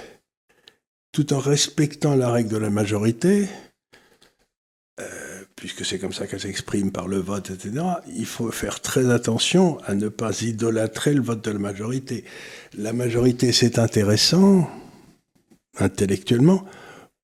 [1.13, 3.49] tout en respectant la règle de la majorité,
[5.57, 7.85] puisque c'est comme ça qu'elle s'exprime par le vote, etc.,
[8.17, 12.25] il faut faire très attention à ne pas idolâtrer le vote de la majorité.
[12.79, 14.69] La majorité, c'est intéressant,
[15.79, 16.65] intellectuellement,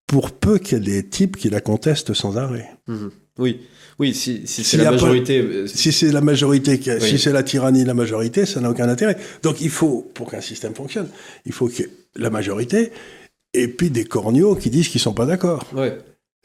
[0.07, 2.69] pour peu qu'il y ait des types qui la contestent sans arrêt.
[2.87, 3.11] Mhm.
[3.39, 3.61] Oui.
[3.99, 5.41] Oui, si, si c'est la pas- majorité.
[5.41, 7.01] euh, Si c'est la majorité, qui a- Oui.
[7.09, 9.17] si c'est la tyrannie de la majorité, ça n'a aucun intérêt.
[9.43, 11.09] Donc il faut, pour qu'un système fonctionne,
[11.47, 11.83] il faut que
[12.15, 12.93] la majorité
[13.55, 15.67] et puis des corneaux qui disent qu'ils sont pas d'accord.
[15.75, 15.97] Ouais.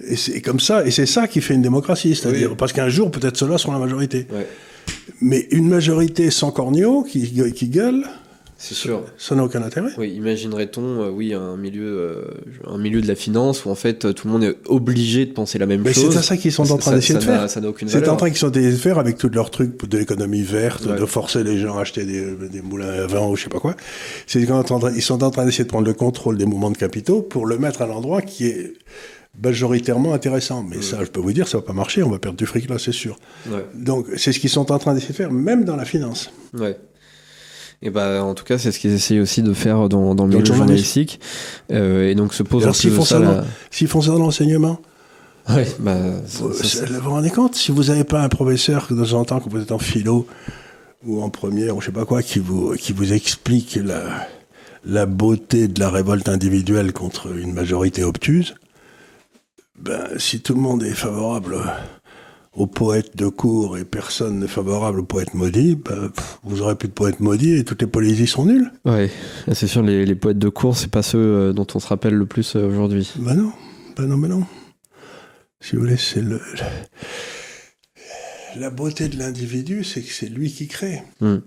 [0.08, 2.56] Et c'est comme ça, et c'est ça qui fait une démocratie, c'est-à-dire Oui.
[2.58, 4.28] parce qu'un jour peut-être ceux-là seront la majorité.
[4.32, 4.48] Ouais.
[5.22, 8.04] Mais une majorité sans corneaux qui, qui gueule,
[8.58, 9.04] C'est sûr.
[9.18, 9.92] ça n'a aucun intérêt.
[9.98, 12.24] Oui, imaginerait-on, euh, oui, un milieu, euh,
[12.68, 15.32] un milieu de la finance où en fait euh, tout le monde est obligé de
[15.34, 16.14] penser la même Mais chose.
[16.16, 17.48] c'est ça qu'ils sont en train d'essayer de faire.
[17.50, 19.88] Ça n'a aucune C'est en train qu'ils sont train de faire avec tous leurs trucs
[19.88, 21.00] de l'économie verte, Ouais.
[21.00, 23.60] de forcer les gens à acheter des, des moulins à vent ou je sais pas
[23.60, 23.76] quoi.
[24.26, 27.46] C'est ils sont en train d'essayer de prendre le contrôle des mouvements de capitaux pour
[27.46, 28.74] le mettre à l'endroit qui est
[29.42, 30.64] majoritairement intéressant.
[30.64, 32.70] Mais ça, je peux vous dire, ça va pas marcher, on va perdre du fric
[32.70, 33.18] là, c'est sûr.
[33.50, 33.66] Ouais.
[33.76, 36.32] Donc, c'est ce qu'ils sont en train d'essayer de faire, même dans la finance.
[36.54, 36.78] Ouais.
[37.82, 40.36] Et bah, en tout cas, c'est ce qu'ils essayent aussi de faire dans, dans le
[40.36, 41.20] milieu journalistique.
[41.72, 43.20] Euh, et donc se pose Alors, s'ils font ça.
[43.20, 44.80] la- S'ils font ça dans l'enseignement,
[45.50, 48.30] Ouais, bah, ça- vous ça- ça- vous vous rendez compte Si vous n'avez pas un
[48.30, 50.28] professeur que de temps en temps, quand vous êtes en philo
[51.04, 54.28] ou en première ou je sais pas quoi, qui vous, qui vous explique la,
[54.86, 58.54] la beauté de la révolte individuelle contre une majorité obtuse,
[59.84, 61.58] ben, si tout le monde est favorable
[62.54, 66.12] aux poètes de cour et personne n'est favorable aux poètes maudits, ben,
[66.44, 68.72] vous aurez plus de poètes maudits et toutes les poésies sont nulles.
[68.86, 69.10] ouais,
[69.54, 72.14] c'est sûr, les, les poètes de cours, c'est pas ceux euh, dont on se rappelle
[72.16, 73.12] le plus euh, aujourd'hui.
[73.18, 73.52] Ben non,
[73.96, 74.46] ben non, ben non.
[75.62, 76.42] Si vous voulez, c'est le...
[78.58, 81.04] La beauté de l'individu, c'est que c'est lui qui crée.
[81.22, 81.38] Hmm.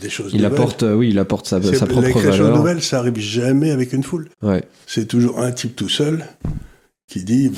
[0.00, 0.52] Des choses Il nouvelles.
[0.52, 2.56] apporte, euh, oui, il apporte sa, sa propre les créations valeur.
[2.56, 4.28] nouvelles, ça arrive jamais avec une foule.
[4.42, 6.24] Ouais, C'est toujours un type tout seul
[7.14, 7.50] qui dit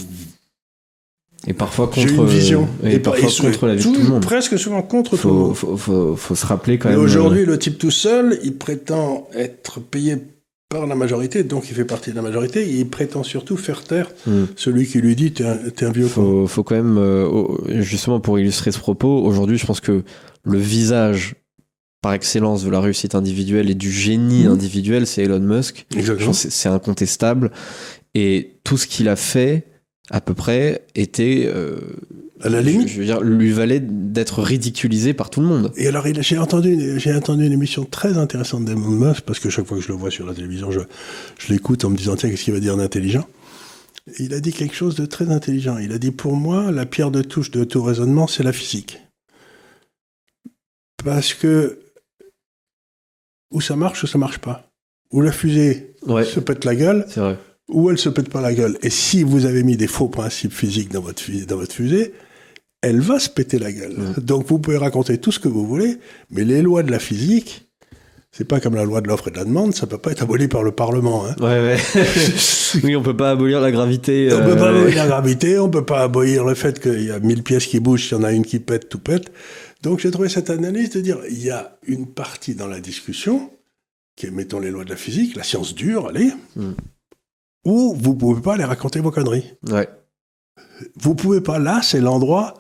[1.47, 2.69] Et parfois contre, une vision.
[2.83, 4.23] et, Et parfois et contre la vie tout- de tout le monde.
[4.23, 5.55] Presque souvent contre tout le Faut, monde.
[5.57, 7.05] faut, faut, faut se rappeler quand Mais même.
[7.05, 10.17] aujourd'hui, le type tout seul, il prétend être payé
[10.69, 13.85] par la majorité, donc il fait partie de la majorité, et il prétend surtout faire
[13.85, 14.47] taire euh, hmm.
[14.57, 16.11] celui qui lui dit t'es un, t'es un vieux con.
[16.11, 17.29] faut, faut quand même, euh,
[17.83, 20.03] justement pour illustrer ce propos, aujourd'hui, je pense que
[20.43, 21.37] le visage
[22.03, 24.53] par excellence de la réussite individuelle et du génie Mhm.
[24.53, 25.87] individuel, c'est Elon Musk.
[26.33, 27.51] C'est incontestable.
[28.19, 29.67] Et tout ce qu'il a fait,
[30.11, 31.45] à peu près, était.
[31.47, 31.79] euh,
[32.41, 32.89] À la limite.
[32.89, 35.71] je veux dire, lui valait d'être ridiculisé par tout le monde.
[35.77, 39.51] Et alors, j'ai entendu, une- j'ai entendu une émission très intéressante d'Elon Musk, parce que
[39.51, 40.81] chaque fois que je le vois sur la télévision, je,
[41.39, 43.29] je l'écoute en me disant, tiens, qu'est-ce qu'il va dire d'intelligent
[44.19, 45.77] Il a dit quelque chose de très intelligent.
[45.77, 48.99] Il a dit, pour moi, la pierre de touche de tout raisonnement, c'est la physique.
[51.05, 51.81] Parce que,
[53.51, 54.69] ou ça marche ou ça marche pas.
[55.12, 57.37] Ou la fusée Ouais, se pète la gueule, c'est vrai.
[57.69, 58.79] Ou elle se pète pas la gueule.
[58.83, 62.12] Et si vous avez mis des faux principes physiques dans votre, fu- dans votre fusée,
[62.83, 63.97] elle va se péter la gueule.
[64.19, 65.99] Donc vous pouvez raconter tout ce que vous voulez,
[66.31, 67.62] mais les lois de la physique,
[68.31, 70.23] c'est pas comme la loi de l'offre et de la demande, ça peut pas être
[70.23, 71.27] aboli par le Parlement.
[71.27, 71.35] Hein.
[71.41, 71.79] Ouais, ouais.
[72.85, 74.29] oui, on peut pas abolir la gravité.
[74.33, 77.11] On peut pas euh, abolir la gravité, on peut pas abolir le fait qu'il y
[77.11, 79.33] a mille pièces qui bougent, s'il y en a une qui pète, tout pète.
[79.83, 83.51] Donc j'ai trouvé cette analyse de dire, il y a une partie dans la discussion,
[84.17, 86.73] qui est, mettons les lois de la physique, la science dure, allez, Mm.
[87.67, 89.45] Où vous pouvez pas aller raconter vos conneries.
[89.71, 89.89] Ouais.
[91.01, 92.55] Vous pouvez pas, là, c'est l'endroit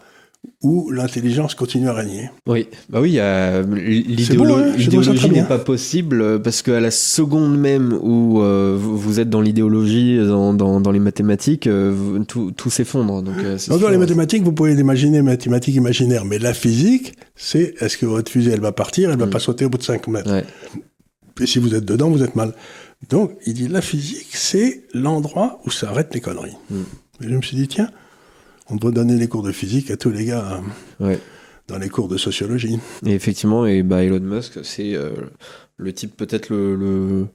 [0.62, 2.30] où l'intelligence continue à régner.
[2.46, 8.40] Oui, bah oui, hein, l'idéologie n'est pas possible euh, parce qu'à la seconde même où
[8.40, 13.22] euh, vous êtes dans l'idéologie, dans, dans, dans les mathématiques, euh, tout, tout s'effondre.
[13.22, 13.34] Donc,
[13.80, 18.30] dans les mathématiques, vous pouvez imaginer mathématiques imaginaires, mais la physique, c'est est-ce que votre
[18.30, 19.30] fusée, elle va partir, elle va Mm.
[19.30, 20.30] pas sauter au bout de 5 mètres.
[20.32, 20.44] Ouais.
[21.40, 22.54] Et si vous êtes dedans, vous êtes mal.
[23.10, 26.56] Donc, il dit la physique, c'est l'endroit où s'arrêtent les conneries.
[26.70, 26.76] Mm.
[27.22, 27.90] Et je me suis dit, tiens,
[28.68, 30.60] on doit donner les cours de physique à tous les gars
[30.98, 31.18] Ouais.
[31.68, 32.78] dans les cours de sociologie.
[33.04, 35.10] Et effectivement, et bah Elon Musk, c'est euh,
[35.76, 37.26] le type peut-être le, le,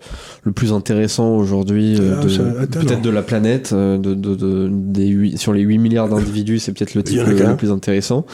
[0.44, 2.16] le plus intéressant aujourd'hui euh,
[2.60, 3.72] Ah, peut-être de la planète.
[3.72, 7.56] euh, De, de, de- des sur les 8 milliards d'individus, c'est peut-être le type le,
[7.56, 8.26] plus intéressant.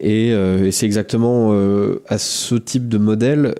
[0.00, 1.52] Et, et c'est exactement
[2.08, 3.54] à ce type de modèle.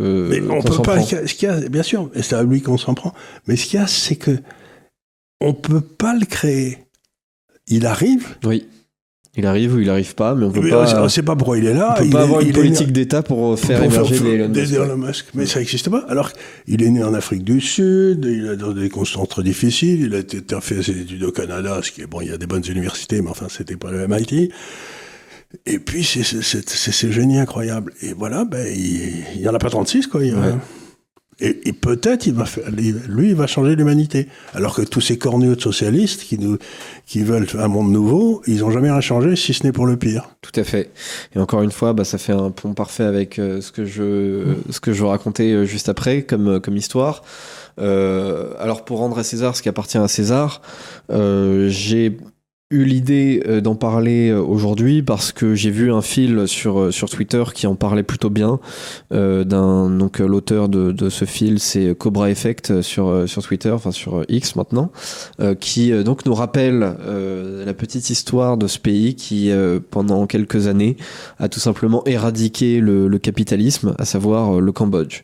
[0.00, 0.96] Euh, Mais on peut pas.
[0.96, 1.04] prend.
[1.06, 3.14] Ce qu'il y a, bien sûr, et c'est à lui qu'on s'en prend.
[3.46, 4.38] Mais ce qu'il y a, c'est que
[5.40, 6.78] on peut pas le créer.
[7.66, 8.36] Il arrive.
[8.44, 8.66] Oui.
[9.36, 11.00] Il arrive ou il arrive pas, mais on peut mais pas.
[11.00, 11.94] on ne sait pas pourquoi il est là.
[11.96, 14.48] On peut il pas est- avoir une politique né- d'État pour faire pour émerger faire-
[14.48, 14.90] des Elon Musk.
[14.92, 15.26] Elon Musk.
[15.34, 16.04] Mais ça n'existe pas.
[16.08, 16.30] Alors,
[16.68, 20.14] il est né en Afrique du Sud, il a dans des conditions très difficiles, il
[20.14, 22.32] a été il a fait ses études au Canada, ce qui est bon, il y
[22.32, 24.50] a des bonnes universités, mais enfin, c'était pas le MIT.
[25.66, 27.92] Et puis, c'est c'est- c'est- c'est ce génie incroyable.
[28.02, 30.24] Et voilà, ben, il, il y en a pas 36, quoi.
[30.24, 30.54] il Ouais.
[31.40, 34.28] Et, et peut-être, il va faire, lui, il va changer l'humanité.
[34.54, 36.58] Alors que tous ces cornues de socialistes qui, nous,
[37.06, 39.96] qui veulent un monde nouveau, ils n'ont jamais rien changé, si ce n'est pour le
[39.96, 40.30] pire.
[40.42, 40.92] Tout à fait.
[41.34, 44.44] Et encore une fois, bah, ça fait un pont parfait avec euh, ce que je
[44.70, 47.22] ce que je racontais euh, juste après comme euh, comme histoire.
[47.80, 50.62] Euh, alors pour rendre à César ce qui appartient à César,
[51.10, 52.16] j'ai
[52.70, 56.90] eu l'idée euh, d'en parler euh, aujourd'hui parce que j'ai vu un fil sur euh,
[56.90, 58.58] sur Twitter qui en parlait plutôt bien
[59.10, 64.56] d'un donc l'auteur de, ce fil c'est Cobra Effect sur sur Twitter enfin sur X
[64.56, 64.90] maintenant
[65.60, 69.52] qui donc nous rappelle la petite histoire de ce pays qui
[69.90, 70.96] pendant quelques années
[71.38, 75.22] a tout simplement éradiqué le, le capitalisme à savoir le Cambodge.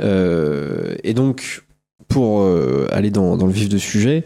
[0.00, 1.64] Et donc
[2.08, 2.46] pour
[2.90, 4.24] aller dans, dans le vif du sujet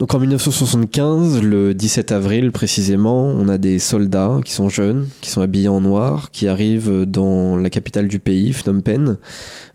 [0.00, 5.28] donc en 1975, le 17 avril précisément, on a des soldats qui sont jeunes, qui
[5.28, 9.18] sont habillés en noir, qui arrivent dans la capitale du pays, Phnom Penh,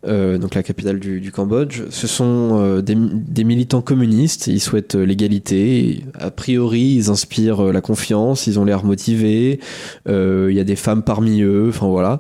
[0.07, 1.83] euh, donc la capitale du, Cambodge.
[1.91, 6.03] Ce sont euh, des, militants communistes, ils souhaitent l'égalité.
[6.15, 9.59] A priori, ils inspirent euh, la confiance, ils ont l'air motivés.
[10.07, 12.19] Il y a des femmes parmi eux, enfin voilà.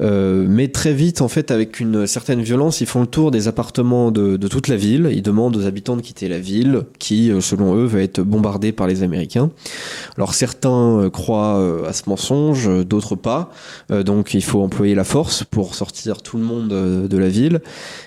[0.00, 3.48] Euh, mais très vite, en fait, avec une certaine violence, ils font le tour des
[3.48, 5.10] appartements de, toute la ville.
[5.12, 8.72] Ils demandent aux habitants de quitter la ville, qui, euh, selon eux, va être bombardée
[8.72, 9.50] par les Américains.
[10.16, 13.50] Alors certains euh, croient à ce mensonge, d'autres pas.
[13.90, 17.60] Donc il faut employer la force pour sortir tout le monde de la ville.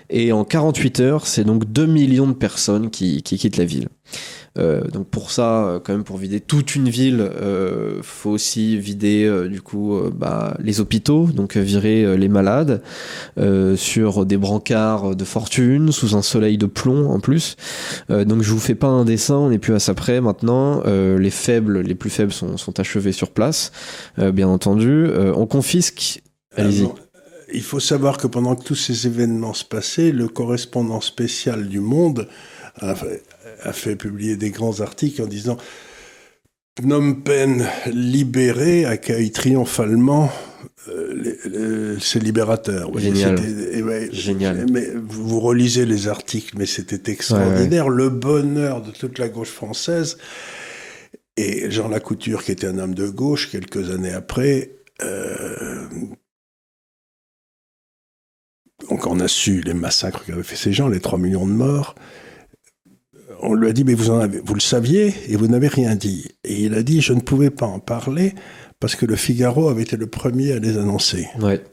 [0.09, 3.89] Et en 48 heures, c'est donc 2 millions de personnes qui quittent la ville.
[4.57, 8.77] Euh, donc pour ça, euh, quand même, pour vider toute une ville, euh, faut aussi
[8.77, 12.81] vider euh, du coup bah, les hôpitaux, donc virer les malades
[13.75, 17.55] sur des brancards de fortune, sous un soleil de plomb en plus.
[18.09, 20.83] Donc je vous fais pas un dessin, on n'est plus à ça près maintenant.
[20.85, 23.71] Les faibles, les plus faibles sont, achevés sur place,
[24.17, 25.07] bien entendu.
[25.35, 26.21] On confisque.
[26.55, 26.81] Allez-y.
[26.81, 26.95] Alors,
[27.53, 31.79] il faut savoir que pendant que tous ces événements se passaient, le correspondant spécial du
[31.79, 32.27] Monde
[33.61, 35.57] a fait, publier des grands articles en disant
[36.79, 40.31] Phnom Penh libéré accueille triomphalement
[40.87, 42.97] euh, ses libérateurs.
[42.97, 43.39] Génial.
[43.83, 44.65] Ouais, Génial.
[44.71, 47.85] Mais vous relisez les articles, mais c'était extraordinaire.
[47.85, 47.97] Ouais, ouais.
[47.97, 50.17] Le bonheur de toute la gauche française.
[51.37, 55.87] Et Jean Lacouture, qui était un homme de gauche, quelques années après, euh,
[58.89, 61.95] donc on a su les massacres qu'avaient fait ces gens, les 3 millions de morts.
[63.41, 65.95] On lui a dit, mais vous, en avez, vous le saviez et vous n'avez rien
[65.95, 66.29] dit.
[66.43, 68.33] Et il a dit, je ne pouvais pas en parler
[68.79, 71.27] parce que le Figaro avait été le premier à les annoncer.
[71.39, 71.63] Ouais.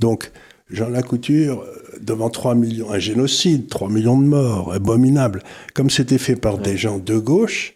[0.00, 0.30] Donc,
[0.70, 1.64] Jean Lacouture,
[2.00, 5.42] devant 3 millions, un génocide, 3 millions de morts, abominable,
[5.74, 6.62] comme c'était fait par ouais.
[6.62, 7.74] des gens de gauche,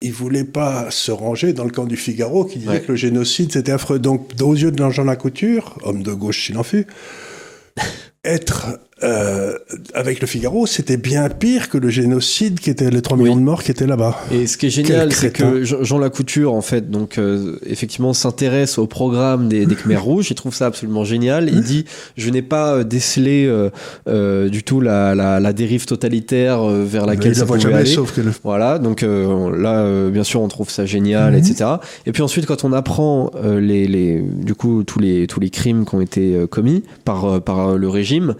[0.00, 2.80] il voulait pas se ranger dans le camp du Figaro qui disait ouais.
[2.82, 3.98] que le génocide c'était affreux.
[3.98, 6.86] Donc, aux yeux de Jean Lacouture, homme de gauche s'il en fut,
[8.24, 9.56] être euh,
[9.94, 13.38] avec le Figaro, c'était bien pire que le génocide qui était les 3 millions oui.
[13.38, 14.18] de morts qui étaient là-bas.
[14.32, 18.76] Et ce qui est génial, c'est que Jean Lacouture, en fait, donc euh, effectivement, s'intéresse
[18.76, 20.30] au programme des, des Khmers rouges.
[20.30, 21.48] Il trouve ça absolument génial.
[21.48, 21.84] Il dit
[22.16, 23.48] je n'ai pas décelé
[24.08, 27.86] euh, du tout la, la, la, dérive totalitaire vers laquelle ça pouvait aller.
[27.86, 28.32] Sauf que le...
[28.42, 31.50] Voilà, donc là, bien sûr, on trouve ça génial, mm -hmm.
[31.50, 31.70] etc.
[32.06, 35.84] Et puis ensuite, quand on apprend les, les, du coup tous les tous les crimes
[35.84, 38.34] qui ont été commis par par le régime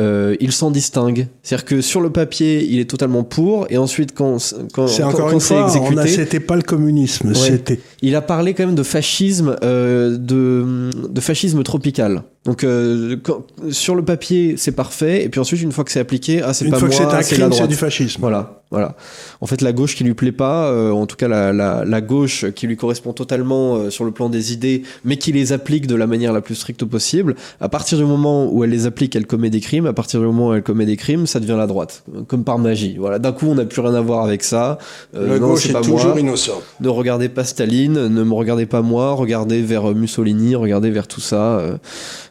[0.00, 1.28] euh, il s'en distingue.
[1.42, 4.38] C'est-à-dire que sur le papier, il est totalement pour, et ensuite, quand,
[4.72, 6.08] quand, c'est encore quand une fois, exécuté.
[6.08, 7.80] C'était pas le communisme, ouais, c'était.
[8.00, 12.22] Il a parlé quand même de fascisme, euh, de, de fascisme tropical.
[12.46, 16.00] Donc euh, quand, sur le papier, c'est parfait, et puis ensuite, une fois que c'est
[16.00, 16.88] appliqué, ah, c'est pas moi,
[17.22, 17.68] c'est la droite.
[17.68, 18.18] du fascisme.
[18.22, 18.96] Voilà, voilà.
[19.42, 22.00] En fait, la gauche qui lui plaît pas, euh, en tout cas la, la, la,
[22.00, 25.86] gauche qui lui correspond totalement euh, sur le plan des idées, mais qui les applique
[25.86, 29.14] de la manière la plus stricte possible, à partir du moment où elle les applique,
[29.16, 31.56] elle commet des crimes, à partir du moment où elle commet des crimes, ça devient
[31.58, 32.96] la droite, comme par magie.
[32.98, 34.78] Voilà, d'un coup, on n'a plus rien à voir avec ça.
[35.14, 36.20] Euh, la non, gauche est, pas toujours moi.
[36.20, 36.62] innocent.
[36.80, 41.20] Ne regardez pas Staline, ne me regardez pas moi, regardez vers Mussolini, regardez vers tout
[41.20, 41.60] ça.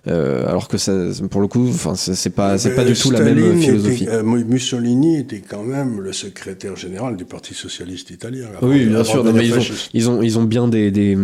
[0.07, 0.93] Euh, alors que ça,
[1.29, 4.03] pour le coup, c'est pas, c'est pas du tout Staline la même philosophie.
[4.03, 8.47] Était, euh, Mussolini était quand même le secrétaire général du Parti socialiste italien.
[8.61, 9.23] Oui, bien sûr.
[9.23, 11.17] Non, mais ils, ont, ils, ont, ils ont bien des, des,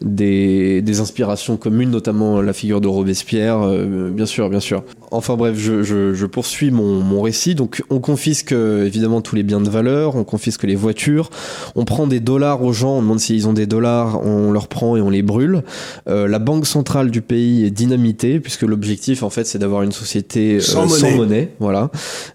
[0.00, 4.84] des, des, inspirations communes, notamment la figure de Robespierre, euh, bien sûr, bien sûr.
[5.10, 7.54] Enfin bref, je, je, je poursuis mon, mon, récit.
[7.54, 11.30] Donc, on confisque évidemment tous les biens de valeur, on confisque les voitures,
[11.74, 14.96] on prend des dollars aux gens, on demande s'ils ont des dollars, on leur prend
[14.96, 15.62] et on les brûle.
[16.08, 17.70] Euh, la banque centrale du pays est
[18.42, 20.98] puisque l'objectif, en fait, c'est d'avoir une société sans, euh, monnaie.
[20.98, 21.48] sans monnaie.
[21.58, 21.90] Voilà,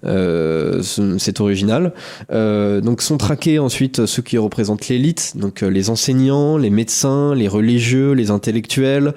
[0.05, 0.81] euh,
[1.17, 1.93] c'est original.
[2.31, 7.47] Euh, donc, sont traqués ensuite ceux qui représentent l'élite, donc les enseignants, les médecins, les
[7.47, 9.13] religieux, les intellectuels,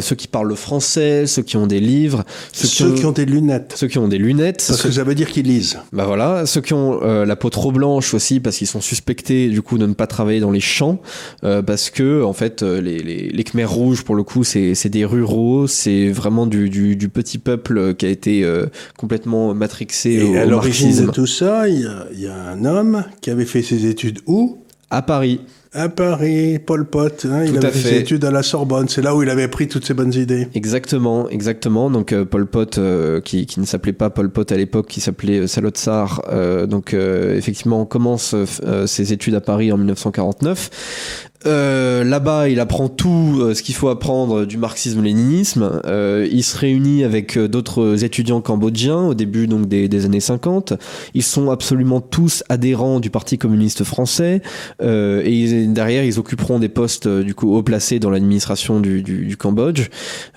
[0.00, 3.06] ceux qui parlent le français, ceux qui ont des livres, ceux, ceux qui, ont, qui,
[3.06, 3.74] ont, des lunettes.
[3.76, 4.64] Ceux qui ont des lunettes.
[4.66, 5.78] Parce ceux, que ça veut dire qu'ils lisent.
[5.92, 9.62] Bah voilà, ceux qui ont la peau trop blanche aussi parce qu'ils sont suspectés du
[9.62, 11.00] coup de ne pas travailler dans les champs
[11.42, 15.66] parce que en fait les, les, les Khmers rouges pour le coup c'est des ruraux,
[15.78, 18.66] c'est vraiment du, du, du, petit peuple qui a été euh,
[18.96, 22.34] complètement matrixé Et au, à l'origine de tout ça, il y, a, il y a
[22.34, 24.58] un homme qui avait fait ses études où?
[24.90, 25.40] À Paris.
[25.74, 29.14] À Paris, Pol Pot, hein, il avait fait ses études à la Sorbonne, c'est là
[29.14, 30.48] où il avait pris toutes ses bonnes idées.
[30.54, 31.90] Exactement, exactement.
[31.90, 35.02] Donc euh, Pol Pot, euh, qui, qui, ne s'appelait pas Pol Pot à l'époque, qui
[35.02, 36.22] s'appelait Salotsar.
[36.30, 41.27] Euh, donc effectivement, on commence euh, ses études à Paris en 1949.
[41.46, 45.80] Euh, Là-bas, il apprend tout euh, ce qu'il faut apprendre du marxisme-léninisme.
[45.86, 50.74] Euh, il se réunit avec d'autres étudiants cambodgiens au début donc des, des, années 50.
[51.14, 54.42] Ils sont absolument tous adhérents du Parti communiste français
[54.82, 59.02] euh, et ils, derrière, ils occuperont des postes du coup haut placés dans l'administration du,
[59.02, 59.88] du, du, Cambodge.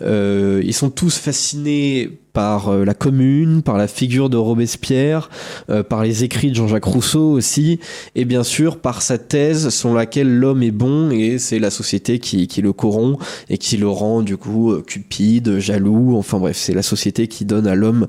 [0.01, 5.29] Euh, ils sont tous fascinés par euh, la commune, par la figure de Robespierre,
[5.69, 7.79] euh, par les écrits de Jean-Jacques Rousseau aussi,
[8.15, 12.19] et bien sûr par sa thèse selon laquelle l'homme est bon et c'est la société
[12.19, 13.19] qui, qui, le corrompt
[13.49, 17.45] et qui le rend du coup euh, cupide, jaloux, enfin bref, c'est la société qui
[17.45, 18.07] donne à l'homme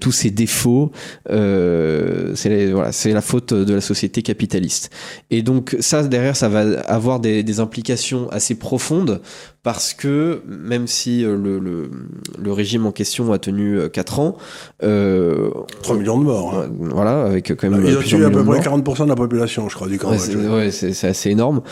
[0.00, 0.90] tous ses défauts,
[1.28, 4.90] c'est voilà, la faute de la société capitaliste.
[5.30, 9.20] Et donc ça, derrière, ça va avoir des implications assez profondes
[9.64, 11.90] parce que même si le, le,
[12.38, 14.36] le, régime en question a tenu 4 ans...
[14.82, 15.50] Euh,
[15.82, 16.54] 3 millions de morts.
[16.54, 16.70] Hein.
[16.78, 17.84] Voilà, avec quand même...
[17.84, 20.36] Ils ont tué à peu près 40% de la population, je crois, du Cambodge.
[20.36, 21.62] Ouais, c'est assez énorme.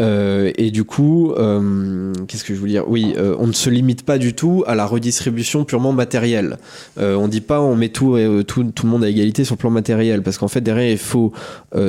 [0.00, 2.88] Euh, et du coup, euh, qu'est-ce que je voulais dire?
[2.88, 6.56] Oui, euh, on ne se limite pas du tout à la redistribution purement matérielle.
[6.98, 9.58] Euh, on dit pas on met tout, tout, tout, le monde à égalité sur le
[9.58, 11.32] plan matériel, parce qu'en fait, derrière, il faut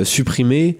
[0.04, 0.78] supprimer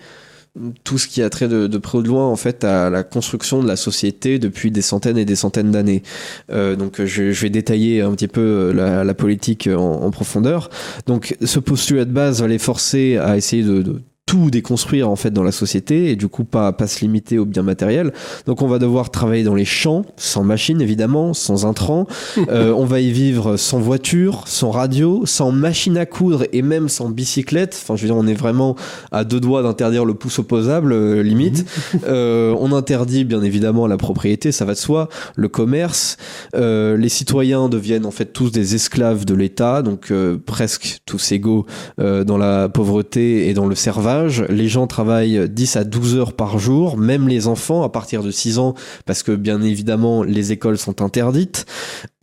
[0.85, 3.03] tout ce qui a trait de, de, près ou de loin en fait à la
[3.03, 6.03] construction de la société depuis des centaines et des centaines d'années.
[6.51, 10.71] Euh, donc je, je, vais détailler un petit peu la, la politique en, en, profondeur.
[11.07, 14.01] Donc ce postulat de base va les forcer à essayer de, de
[14.35, 17.45] tout déconstruire en fait dans la société et du coup pas pas se limiter aux
[17.45, 18.13] biens matériels.
[18.47, 22.07] Donc on va devoir travailler dans les champs, sans machine évidemment, sans intrants.
[22.51, 26.89] Euh, on va y vivre sans voiture, sans radio, sans machine à coudre et même
[26.89, 27.79] sans bicyclette.
[27.81, 28.77] Enfin, je veux dire, on est vraiment
[29.13, 31.65] à deux doigts d'interdire le pouce opposable, euh, limite.
[32.07, 36.17] Euh, on interdit bien évidemment la propriété, ça va de soi, le commerce.
[36.55, 40.13] Euh, les citoyens deviennent en fait tous des esclaves de l'État, donc
[40.45, 41.67] presque tous égaux
[41.99, 44.24] dans la pauvreté et dans le servage.
[44.49, 48.31] Les gens travaillent 10 à 12 heures par jour, même les enfants à partir de
[48.31, 48.75] 6 ans,
[49.07, 51.67] parce que bien évidemment les écoles sont interdites.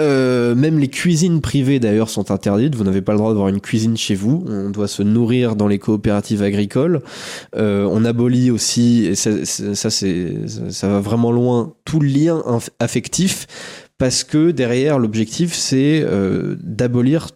[0.02, 2.76] Euh, même les cuisines privées d'ailleurs sont interdites.
[2.76, 4.43] Vous n'avez pas le droit d'avoir une cuisine chez vous.
[4.47, 7.02] On doit se nourrir dans les coopératives agricoles.
[7.56, 12.41] Euh, on abolit aussi, ça, va vraiment loin, tout lien
[12.80, 13.47] affectif,
[13.97, 17.28] parce que derrière l'objectif c'est euh, d'abolir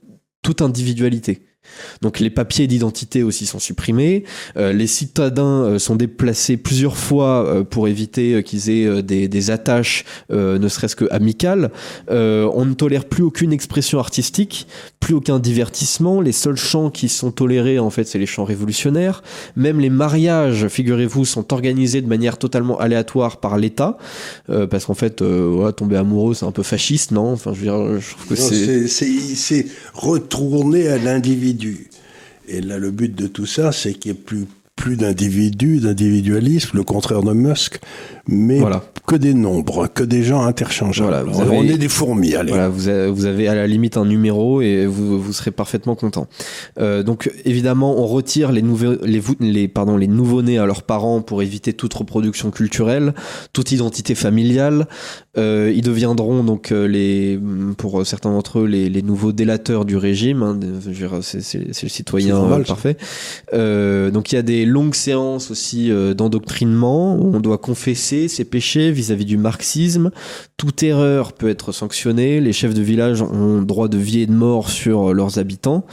[0.42, 1.42] toute individualité.
[2.02, 4.24] Donc les papiers d'identité aussi sont supprimés.
[4.58, 9.52] Euh, les citadins euh, sont déplacés plusieurs fois euh, pour éviter qu'ils aient des, des
[9.52, 11.72] attaches, ne serait-ce que amicales.
[12.10, 14.68] On ne tolère plus aucune expression artistique,
[15.00, 16.22] plus aucun divertissement.
[16.22, 19.24] Les seuls chants qui sont tolérés, en fait, c'est les chants révolutionnaires.
[19.56, 23.98] Même les mariages, figurez-vous, sont organisés de manière totalement aléatoire par l'État,
[24.48, 27.32] parce qu'en fait, ouais, tomber amoureux, c'est un peu fasciste, non?
[27.34, 28.88] Enfin, je veux dire, je trouve que c'est-
[29.36, 31.55] c'est retourner à l'individu.
[32.48, 34.46] Et là, le but de tout ça, c'est qu'il n'y ait plus,
[34.76, 37.80] plus d'individus, d'individualisme, le contraire de Musk,
[38.28, 38.84] mais Voilà.
[39.08, 41.30] que des nombres, que des gens interchangeables.
[41.30, 42.50] Voilà, avez- On est des fourmis, allez.
[42.52, 45.96] Voilà, vous avez, vous avez à la limite un numéro et vous, vous serez parfaitement
[45.96, 46.28] content.
[46.80, 48.64] Euh, donc évidemment, on retire les,
[49.04, 53.14] les, les, pardon, les nouveau-nés à leurs parents pour éviter toute reproduction culturelle,
[53.54, 54.88] toute identité familiale.
[55.38, 57.40] Euh, ils deviendront donc euh, les,
[57.78, 60.44] pour certains d'entre eux les, les nouveaux délateurs du régime.
[60.44, 60.58] hein,
[61.22, 62.98] c'est le citoyen normal, parfait.
[63.54, 68.28] Euh, donc il y a des longues séances aussi euh, d'endoctrinement où on doit confesser
[68.28, 70.12] ses péchés vis-à-vis du marxisme.
[70.58, 72.40] Toute erreur peut être sanctionnée.
[72.40, 75.86] Les chefs de village ont droit de vie et de mort sur leurs habitants.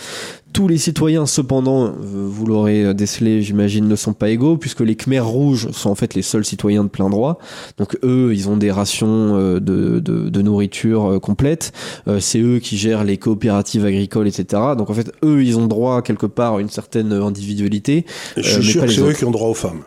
[0.53, 4.96] Tous les citoyens, cependant, euh, vous l'aurez décelé, j'imagine, ne sont pas égaux, puisque les
[4.96, 7.38] Khmers rouges sont en fait les seuls citoyens de plein droit.
[7.78, 11.72] Donc eux, ils ont des rations euh, de, de, de nourriture euh, complètes.
[12.09, 14.62] Euh, C'est eux qui gèrent les coopératives agricoles, etc.
[14.76, 18.05] Donc en fait, eux, ils ont droit quelque part à une certaine individualité.
[18.36, 19.82] Je Euh, suis sûr que c'est eux qui ont droit aux femmes.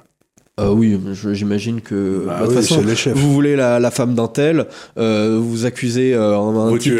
[0.57, 0.97] Euh, oui,
[1.33, 2.81] j'imagine que Bah bah, oui, façon,
[3.13, 6.95] vous voulez la, la femme d'un tel, euh, vous accusez euh, un, Vous type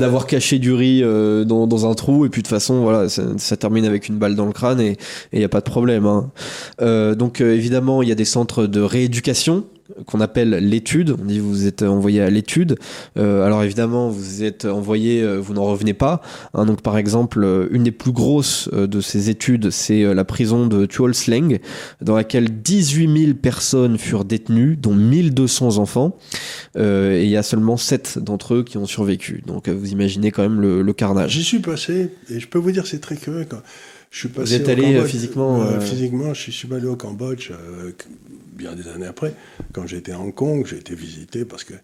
[0.00, 3.08] d'avoir caché du riz euh, dans, dans un trou et puis de toute façon voilà
[3.08, 4.96] ça, ça termine avec une balle dans le crâne et
[5.32, 6.06] il n'y a pas de problème.
[6.06, 6.30] hein.
[6.80, 9.64] Euh, donc euh, évidemment il y a des centres de rééducation
[10.06, 11.16] qu'on appelle l'étude.
[11.20, 12.76] On dit vous êtes envoyé à l'étude.
[13.16, 16.20] Euh, alors évidemment vous êtes envoyé, euh, vous n'en revenez pas.
[16.54, 16.66] hein.
[16.66, 20.86] donc par exemple euh, une des plus grosses de ces études c'est la prison de
[20.86, 21.58] Tuolsleng
[22.02, 26.16] dans laquelle 18 000 personnes furent détenues, dont 1200 enfants,
[26.76, 29.42] Euh, et il y a seulement 7 d'entre eux qui ont survécu.
[29.46, 31.32] Donc vous imaginez quand même le, le carnage.
[31.32, 33.46] J'y suis passé, et je peux vous dire, c'est très curieux.
[33.48, 33.62] Quand
[34.10, 37.50] je suis passé êtes au allé, Cambodge, physiquement, euh, Physiquement, je suis allé au Cambodge
[38.58, 39.34] bien des années après.
[39.72, 41.74] Quand j'étais à Hong Kong, j'ai été visité parce que.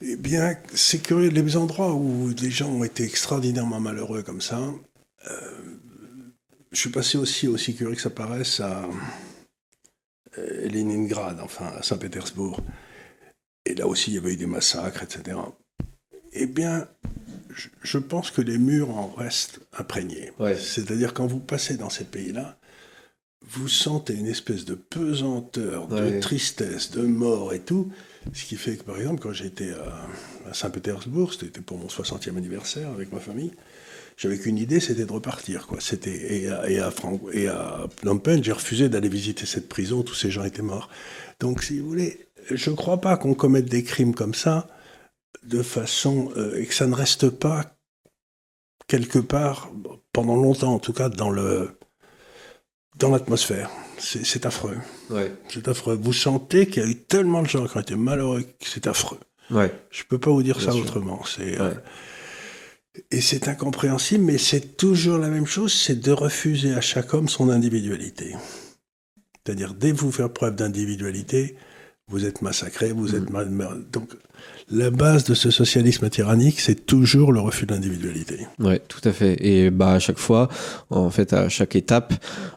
[0.00, 4.60] Eh bien, c'est curieux, les endroits où les gens ont été extraordinairement malheureux comme ça.
[5.30, 5.52] euh,
[6.70, 8.86] je suis passé aussi, aussi curieux que ça paraisse, à
[10.36, 12.60] euh, Leningrad, enfin à Saint-Pétersbourg.
[13.64, 15.38] Et là aussi, il y avait eu des massacres, etc.
[16.32, 16.86] Eh bien,
[17.48, 20.30] je, je pense que les murs en restent imprégnés.
[20.38, 20.56] Ouais.
[20.56, 22.57] C'est-à-dire, quand vous passez dans ces pays-là,
[23.50, 26.12] vous sentez une espèce de pesanteur, Ouais.
[26.12, 27.90] de tristesse, de mort et tout.
[28.34, 30.06] Ce qui fait que, par exemple, quand j'étais à,
[30.50, 33.52] à Saint-Pétersbourg, c'était pour mon 60e anniversaire avec ma famille,
[34.16, 35.66] j'avais qu'une idée, c'était de repartir.
[35.66, 35.78] Quoi.
[35.80, 39.68] C'était, et, à, et, à Fran- et à Phnom Penh, j'ai refusé d'aller visiter cette
[39.68, 40.88] prison, tous ces gens étaient morts.
[41.40, 44.66] Donc, si vous voulez, je ne crois pas qu'on commette des crimes comme ça
[45.44, 46.30] de façon.
[46.36, 47.76] euh, et que ça ne reste pas
[48.88, 49.70] quelque part,
[50.12, 51.77] pendant longtemps en tout cas, dans le
[52.98, 53.70] dans l'atmosphère.
[53.98, 54.78] C'est affreux.
[55.10, 55.32] Ouais.
[55.48, 55.98] C'est affreux.
[56.00, 58.86] Vous sentez qu'il y a eu tellement de gens qui ont été malheureux que c'est
[58.86, 59.18] affreux.
[59.50, 59.72] Ouais.
[59.90, 60.82] Je peux pas vous dire Bien ça sûr.
[60.82, 61.24] autrement.
[61.24, 61.74] C'est euh,
[63.10, 67.28] et c'est incompréhensible, mais c'est toujours la même chose, c'est de refuser à chaque homme
[67.28, 68.34] son individualité.
[69.44, 71.56] C'est-à-dire, dès que vous faire preuve d'individualité,
[72.08, 73.50] vous êtes massacré, vous êtes mal...
[73.90, 74.10] Donc,
[74.70, 78.46] la base de ce socialisme tyrannique, c'est toujours le refus de l'individualité.
[78.58, 79.36] Ouais, tout à fait.
[79.40, 80.48] Et bah à chaque fois,
[80.90, 82.12] en fait, à chaque étape,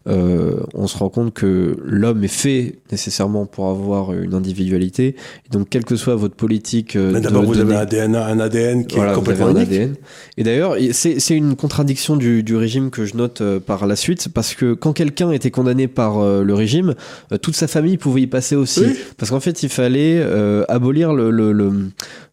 [0.08, 5.16] euh, on se rend compte que l'homme est fait nécessairement pour avoir une individualité.
[5.46, 8.86] Et donc, quelle que soit votre politique, euh, d'abord, vous avez un ADN, un ADN
[8.86, 9.70] qui voilà, est vous avez complètement un unique.
[9.72, 9.96] ADN.
[10.38, 13.96] Et d'ailleurs, c'est c'est une contradiction du, du régime que je note euh, par la
[13.96, 16.96] suite, parce que quand quelqu'un était condamné par euh, le régime,
[17.42, 18.82] toute sa famille pouvait y passer aussi.
[18.82, 18.98] Oui.
[19.18, 20.22] Parce qu'en fait, il fallait
[20.68, 21.81] abolir le, le- le-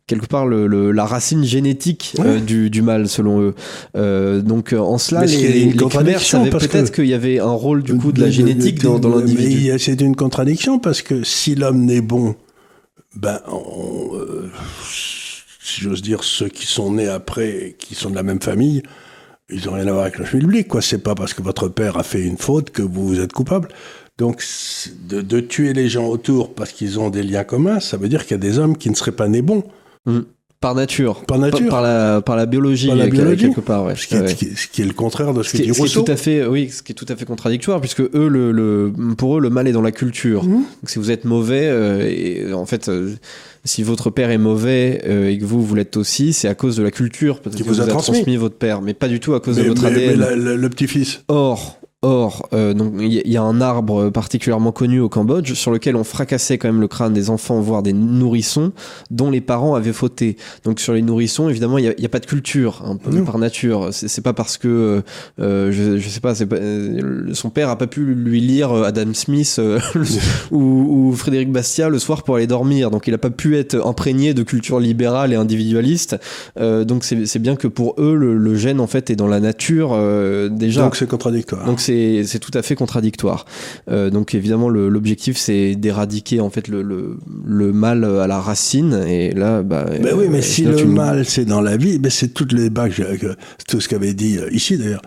[0.06, 3.54] quelque part le, le- la racine génétique euh, du, du mal, selon eux.
[3.96, 7.50] Euh, donc euh, en cela, Mais les, les contradiction, savaient peut-être qu'il y avait un
[7.52, 9.70] rôle du coup de la génétique mais- dans, l'individu.
[9.78, 12.34] C'est une contradiction parce que si l'homme n'est bon,
[13.16, 14.50] ben, on, euh,
[15.62, 18.82] si j'ose dire, ceux qui sont nés après, qui sont de la même famille,
[19.50, 20.68] ils n'ont rien à voir avec le public.
[20.68, 20.82] quoi.
[20.82, 23.68] C'est pas parce que votre père a fait une faute que vous êtes coupable.
[24.18, 24.42] Donc,
[25.08, 28.22] de, de tuer les gens autour parce qu'ils ont des liens communs, ça veut dire
[28.26, 29.62] qu'il y a des hommes qui ne seraient pas nés bons.
[30.60, 31.24] Par nature.
[31.24, 31.68] Par nature.
[31.68, 33.46] Par, la, par la biologie, Par la euh, biologie.
[33.46, 33.84] quelque part.
[33.84, 33.94] Ouais.
[33.94, 34.26] Ce qui, est, Ouais.
[34.28, 35.78] ce qui est- ce qui est le contraire de ce, Ce que dit ce qui
[35.78, 36.02] est Rousseau.
[36.02, 38.92] tout à fait, oui, ce qui est tout à fait contradictoire, puisque eux, le, le-
[39.16, 40.42] pour eux, le mal est dans la culture.
[40.42, 43.14] Donc, si vous êtes mauvais, euh, et en fait, euh,
[43.64, 46.74] si votre père est mauvais euh, et que vous, vous l'êtes aussi, c'est à cause
[46.76, 48.36] de la culture peut-être Qui que vous a transmis.
[48.36, 50.18] votre père, mais pas du tout à cause Mais, de votre mais- mais ADN.
[50.18, 54.70] la- la- le petit-fils, Or, or, euh, donc il y, y a un arbre particulièrement
[54.72, 57.92] connu au Cambodge sur lequel on fracassait quand même le crâne des enfants, voire des
[57.92, 58.72] nourrissons,
[59.10, 60.36] dont les parents avaient fauté.
[60.64, 62.98] Donc sur les nourrissons, évidemment, il n'y a, il y a pas de culture hein,
[63.10, 63.24] Non.
[63.24, 63.88] par nature.
[63.92, 65.02] C'est pas parce que
[65.40, 68.84] euh, je, je sais pas, pas, euh, son père a pas pu lui lire euh,
[68.84, 69.80] Adam Smith euh,
[70.52, 72.90] ou, ou Frédéric Bastiat le soir pour aller dormir.
[72.90, 76.16] Donc il a pas pu être imprégné de culture libérale et individualiste.
[76.60, 79.40] Euh, donc c'est bien que pour eux, le, le gène en fait est dans la
[79.40, 80.82] nature euh, déjà.
[80.82, 81.64] donc c'est contradictoire.
[81.66, 81.80] Donc
[82.24, 83.44] c'est tout à fait contradictoire.
[83.90, 88.40] Euh, donc évidemment le- l'objectif c'est d'éradiquer en fait le, le, le mal à la
[88.40, 91.98] racine et là bah Ben oui, mais euh, si le mal c'est dans la vie,
[91.98, 93.36] ben c'est les bacs, que-
[93.68, 95.02] tout ce qu'avait dit euh, ici d'ailleurs.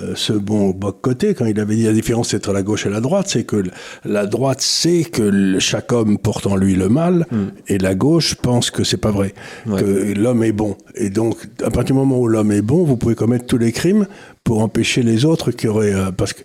[0.00, 0.72] Euh, ce bon
[1.02, 3.62] côté quand il avait dit la différence entre la gauche et la droite, c'est que
[4.04, 7.36] la droite sait que le- chaque homme porte en lui le mal, Mm.
[7.68, 9.34] et la gauche pense que c'est pas vrai,
[9.66, 9.80] Ouais.
[9.80, 10.76] que l'homme est bon.
[10.94, 13.72] Et donc, à partir du moment où l'homme est bon, vous pouvez commettre tous les
[13.72, 14.06] crimes
[14.44, 16.42] pour empêcher les autres qui auraient, euh, parce que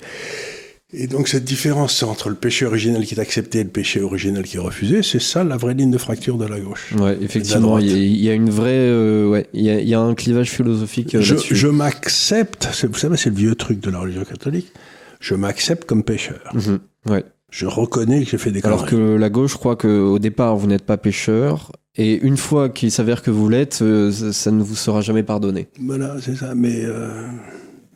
[0.93, 4.43] et donc cette différence entre le péché originel qui est accepté et le péché originel
[4.43, 6.93] qui est refusé, c'est ça la vraie ligne de fracture de la gauche.
[6.97, 9.79] Ouais, effectivement, il y, a- il y a une vraie, euh, ouais, il y a,
[9.79, 13.55] il y a un clivage philosophique euh, je, je m'accepte, vous savez, c'est le vieux
[13.55, 14.71] truc de la religion catholique,
[15.19, 16.41] je m'accepte comme pécheur.
[16.53, 16.79] Mhm,
[17.09, 17.23] ouais.
[17.51, 18.95] Je reconnais que j'ai fait des Alors conneries.
[19.15, 23.21] que la gauche croit qu'au départ vous n'êtes pas pécheur et une fois qu'il s'avère
[23.21, 25.69] que vous l'êtes, euh, ça, ça ne vous sera jamais pardonné.
[25.79, 26.53] Voilà, c'est ça.
[26.53, 27.27] Mais, euh,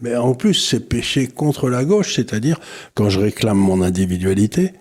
[0.02, 2.60] mais en plus, c'est péché contre la gauche, c'est-à-dire
[2.94, 4.72] quand je réclame mon individualité,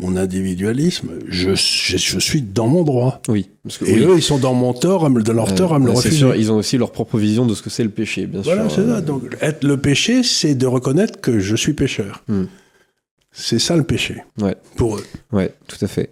[0.00, 3.22] mon individualisme, je, je, je suis dans mon droit.
[3.28, 5.72] Oui, parce que Et oui, eux, ils sont dans mon tort, dans leur euh, tort
[5.74, 6.16] à me le c'est refuser.
[6.18, 8.68] sûr, ils ont aussi leur propre vision de ce que c'est le péché, bien Voilà,
[8.68, 8.72] sûr.
[8.76, 9.00] c'est Euh, ça.
[9.00, 12.24] Donc, être le péché, c'est de reconnaître que je suis pécheur.
[12.28, 12.44] Hmm.
[13.30, 14.22] C'est ça le péché.
[14.40, 14.56] Ouais.
[14.76, 15.04] Pour eux.
[15.32, 16.10] Ouais, tout à fait.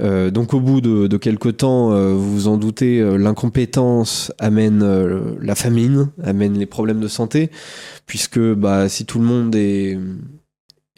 [0.00, 4.32] Euh, donc au bout de, de quelques temps, euh, vous vous en doutez, euh, l'incompétence
[4.38, 4.84] amène
[5.40, 7.50] la famine, amène les problèmes de santé,
[8.06, 9.98] puisque bah, si tout le monde est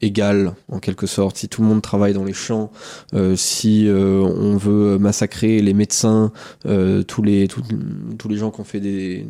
[0.00, 2.70] égal en quelque sorte, si tout le monde travaille dans les champs,
[3.14, 6.32] euh, si euh, on veut massacrer les médecins,
[6.66, 9.26] euh, tous les tous, les gens qui ont fait des,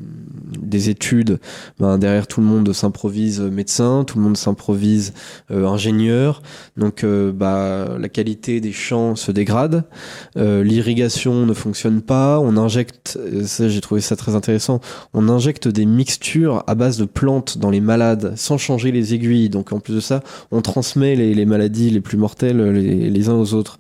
[0.58, 1.38] des études,
[1.78, 5.12] ben, derrière tout le monde s'improvise médecin, tout le monde s'improvise
[5.50, 6.42] euh, ingénieur,
[6.76, 9.84] donc euh, bah, la qualité des champs se dégrade,
[10.36, 14.80] euh, l'irrigation ne fonctionne pas, on injecte, ça j'ai trouvé ça très intéressant,
[15.12, 19.50] on injecte des mixtures à base de plantes dans les malades sans changer les aiguilles,
[19.50, 20.22] donc en plus de ça,
[20.54, 23.78] on transmet les, maladies les plus mortelles les, les uns aux autres.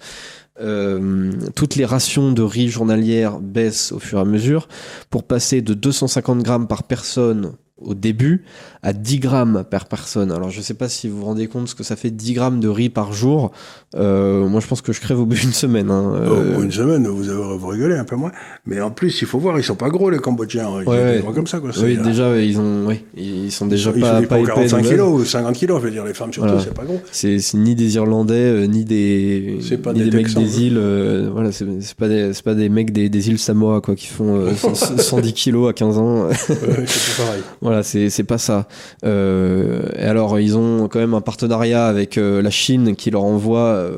[0.60, 4.68] Euh, toutes les rations de riz journalières baissent au fur et à mesure
[5.10, 8.44] pour passer de 250 grammes par personne au début
[8.82, 10.30] à 10 grammes par personne.
[10.30, 12.60] Alors je sais pas si vous vous rendez compte ce que ça fait 10 grammes
[12.60, 13.50] de riz par jour.
[13.96, 15.90] Euh, moi je pense que je crève au bout d'une semaine.
[15.90, 16.12] hein.
[16.14, 18.30] Euh, Oh, une semaine, vous, avez, vous rigolez un peu moins.
[18.66, 20.68] Mais en plus, il faut voir, ils sont pas gros, les Cambodgiens.
[20.82, 21.34] Ils Ouais, sont ouais.
[21.34, 21.70] comme ça, quoi.
[21.76, 24.46] oui, C'est- déjà ils ont, oui, ils sont déjà ils pas, font pas épais.
[24.46, 24.90] 45 de base.
[24.92, 26.62] kilos ou 50 kilos, je veux dire, les femmes surtout, Voilà.
[26.64, 27.00] c'est pas gros.
[27.10, 30.78] C'est ni des Irlandais, euh, ni des, pas ni des des mecs des îles.
[30.78, 31.66] euh, voilà, c'est
[31.96, 35.32] pas des, pas des mecs des, des îles Samoa quoi qui font euh, 100 110
[35.34, 36.26] kilos à 15 ans.
[36.28, 37.42] Ouais, c'est pas pareil.
[37.64, 38.68] Voilà, c'est pas ça.
[39.06, 43.24] Euh, et alors, ils ont quand même un partenariat avec euh, la Chine qui leur
[43.24, 43.88] envoie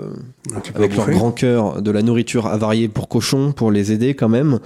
[0.74, 4.58] avec leur grand cœur de la nourriture avariée pour cochons pour les aider quand même.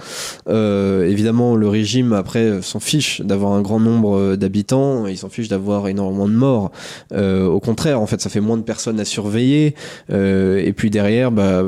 [0.47, 5.17] Euh, évidemment, le régime après euh, s'en fiche d'avoir un grand nombre euh, d'habitants, il
[5.17, 6.71] s'en fiche d'avoir énormément de morts.
[7.13, 9.75] Euh, au contraire, en fait, ça fait moins de personnes à surveiller.
[10.11, 11.63] Euh, et puis derrière, bah,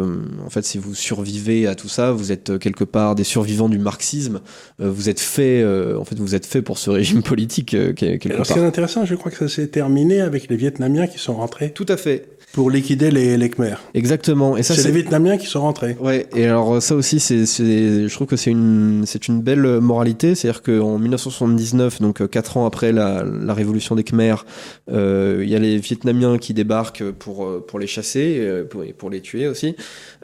[0.45, 3.69] en fait, si vous survivez à tout ça, vous êtes euh, quelque part des survivants
[3.69, 4.41] du marxisme.
[4.81, 7.93] Euh, vous êtes fait, euh, en fait, vous êtes fait pour ce régime politique euh,
[7.95, 10.55] quel- quelque Alors, ce qui est intéressant, je crois que ça s'est terminé avec les
[10.55, 13.81] Vietnamiens qui sont rentrés Tout à fait, pour liquider les, les Khmers.
[14.03, 14.57] Exactement.
[14.57, 15.95] Et ça, C'est les Vietnamiens qui sont rentrés.
[15.99, 20.35] Ouais, et alors ça aussi, c'est, je trouve que c'est une, c'est une belle moralité,
[20.35, 24.45] c'est-à-dire qu'en 1979, donc euh, quatre ans après la, la révolution des Khmers,
[24.91, 28.83] euh, il y a les Vietnamiens qui débarquent pour euh, pour les chasser, euh, pour,
[28.83, 29.75] et pour les tuer aussi.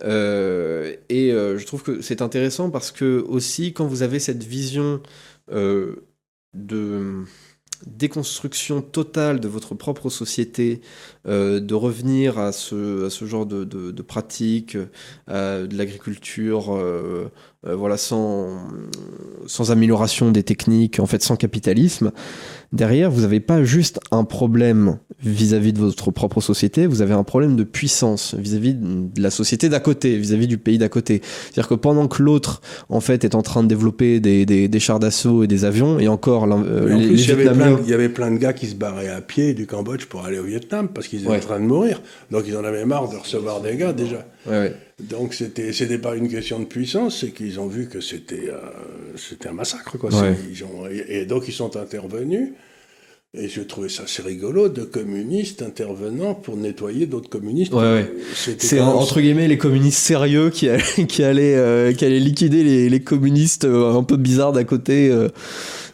[0.04, 4.44] Euh, et euh, je trouve que c'est intéressant parce que aussi quand vous avez cette
[4.44, 5.02] vision
[5.52, 6.08] euh,
[6.54, 7.24] de
[7.86, 10.82] déconstruction totale de votre propre société,
[11.30, 14.78] euh, de revenir à ce, à ce genre de, de, de pratiques,
[15.30, 17.32] euh, de l'agriculture, euh,
[17.68, 18.70] euh, voilà, sans,
[19.46, 22.12] sans amélioration des techniques, en fait, sans capitalisme.
[22.72, 27.24] Derrière, vous n'avez pas juste un problème vis-à-vis de votre propre société, vous avez un
[27.24, 31.22] problème de puissance vis-à-vis de la société d'à côté, vis-à-vis du pays d'à côté.
[31.24, 34.80] C'est-à-dire que pendant que l'autre, en fait, est en train de développer des, des, des
[34.80, 37.80] chars d'assaut et des avions, et encore, en les, plus, les il y, avait plein,
[37.84, 40.40] il y avait plein de gars qui se barraient à pied du Cambodge pour aller
[40.40, 41.38] au Vietnam parce qu'ils étaient Ouais.
[41.38, 42.02] en train de mourir.
[42.32, 44.26] Donc ils en avaient marre de recevoir des gars déjà.
[44.48, 44.74] Ouais, ouais.
[45.02, 48.58] Donc c'était c'était pas une question de puissance, c'est qu'ils ont vu que c'était euh,
[49.16, 50.10] c'était un massacre quoi.
[50.52, 52.50] Ils ont, et, et donc ils sont intervenus.
[53.36, 57.72] Et je trouvais ça assez rigolo de communistes intervenant pour nettoyer d'autres communistes.
[57.74, 58.12] Ouais, ouais.
[58.34, 62.64] C'était C'est entre guillemets les communistes sérieux qui allaient, qui allaient, euh, qui allaient liquider
[62.64, 65.10] les, les communistes euh, un peu bizarres d'à côté.
[65.12, 65.30] euh.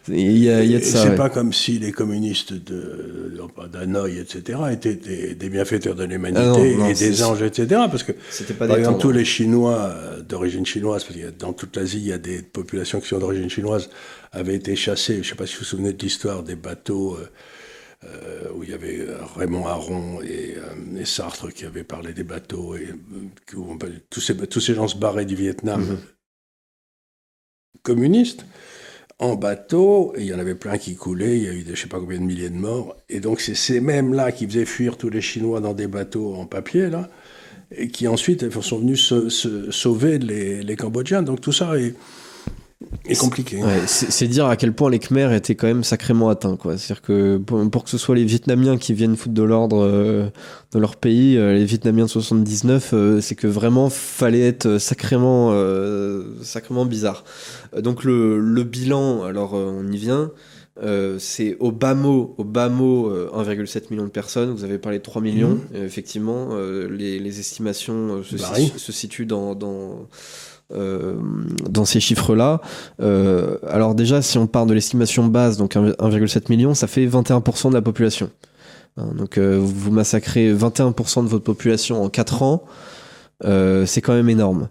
[0.07, 1.01] Il y a, il y a de Et ça.
[1.03, 1.15] C'est ouais.
[1.15, 3.33] pas comme si les communistes de
[3.71, 7.67] d'Hanoï, etc., étaient des, des bienfaiteurs de l'humanité Ah non, non, et des anges, etc.
[7.89, 11.17] Parce que C'était pas Par des exemple, temps, tous les Chinois euh, d'origine chinoise, parce
[11.19, 13.89] que dans toute l'Asie, il y a des populations qui sont d'origine chinoise,
[14.31, 15.15] avaient été chassés.
[15.15, 17.27] Je ne sais pas si vous vous souvenez de l'histoire des bateaux euh,
[18.05, 22.23] euh, où il y avait Raymond Aron et, euh, et Sartre qui avaient parlé des
[22.23, 23.77] bateaux et euh, où on-
[24.11, 25.97] tous, ces, tous ces gens se barraient du Vietnam Mhm.
[27.83, 28.45] communiste
[29.19, 31.75] en bateau, et il y en avait plein qui coulaient, il y a eu des,
[31.75, 34.65] je sais pas combien de milliers de morts, et donc c'est ces mêmes-là qui faisaient
[34.65, 37.09] fuir tous les Chinois dans des bateaux en papier, là,
[37.71, 41.23] et qui ensuite sont venus se, sauver les, les Cambodgiens.
[41.23, 41.95] Donc tout ça est,
[43.05, 43.59] est compliqué.
[43.87, 46.57] C'est dire à quel point les Khmers étaient quand même sacrément atteints.
[46.63, 50.27] C'est-à-dire que pour, pour que ce soit les Vietnamiens qui viennent foutre de l'ordre euh,
[50.71, 55.53] dans leur pays, euh, les Vietnamiens de 79, euh, c'est que vraiment fallait être sacrément,
[56.41, 57.23] sacrément bizarre.
[57.77, 60.31] Donc le, le bilan, alors on y vient.
[61.19, 64.51] C'est au bas mot, au bas mot, euh, 1,7 million de personnes.
[64.51, 65.59] Vous avez parlé de 3 millions.
[65.73, 70.07] Euh, effectivement, les, les estimations euh, se, situent dans, dans,
[70.73, 71.15] euh,
[71.69, 72.61] dans ces chiffres-là.
[73.01, 77.69] Euh, alors déjà, si on part de l'estimation base, donc 1,7 million, ça fait 21%
[77.69, 78.29] de la population.
[78.97, 82.63] Hein, donc euh, vous massacrez 21% de votre population en 4 ans.
[83.43, 84.69] Euh, c'est quand même énorme.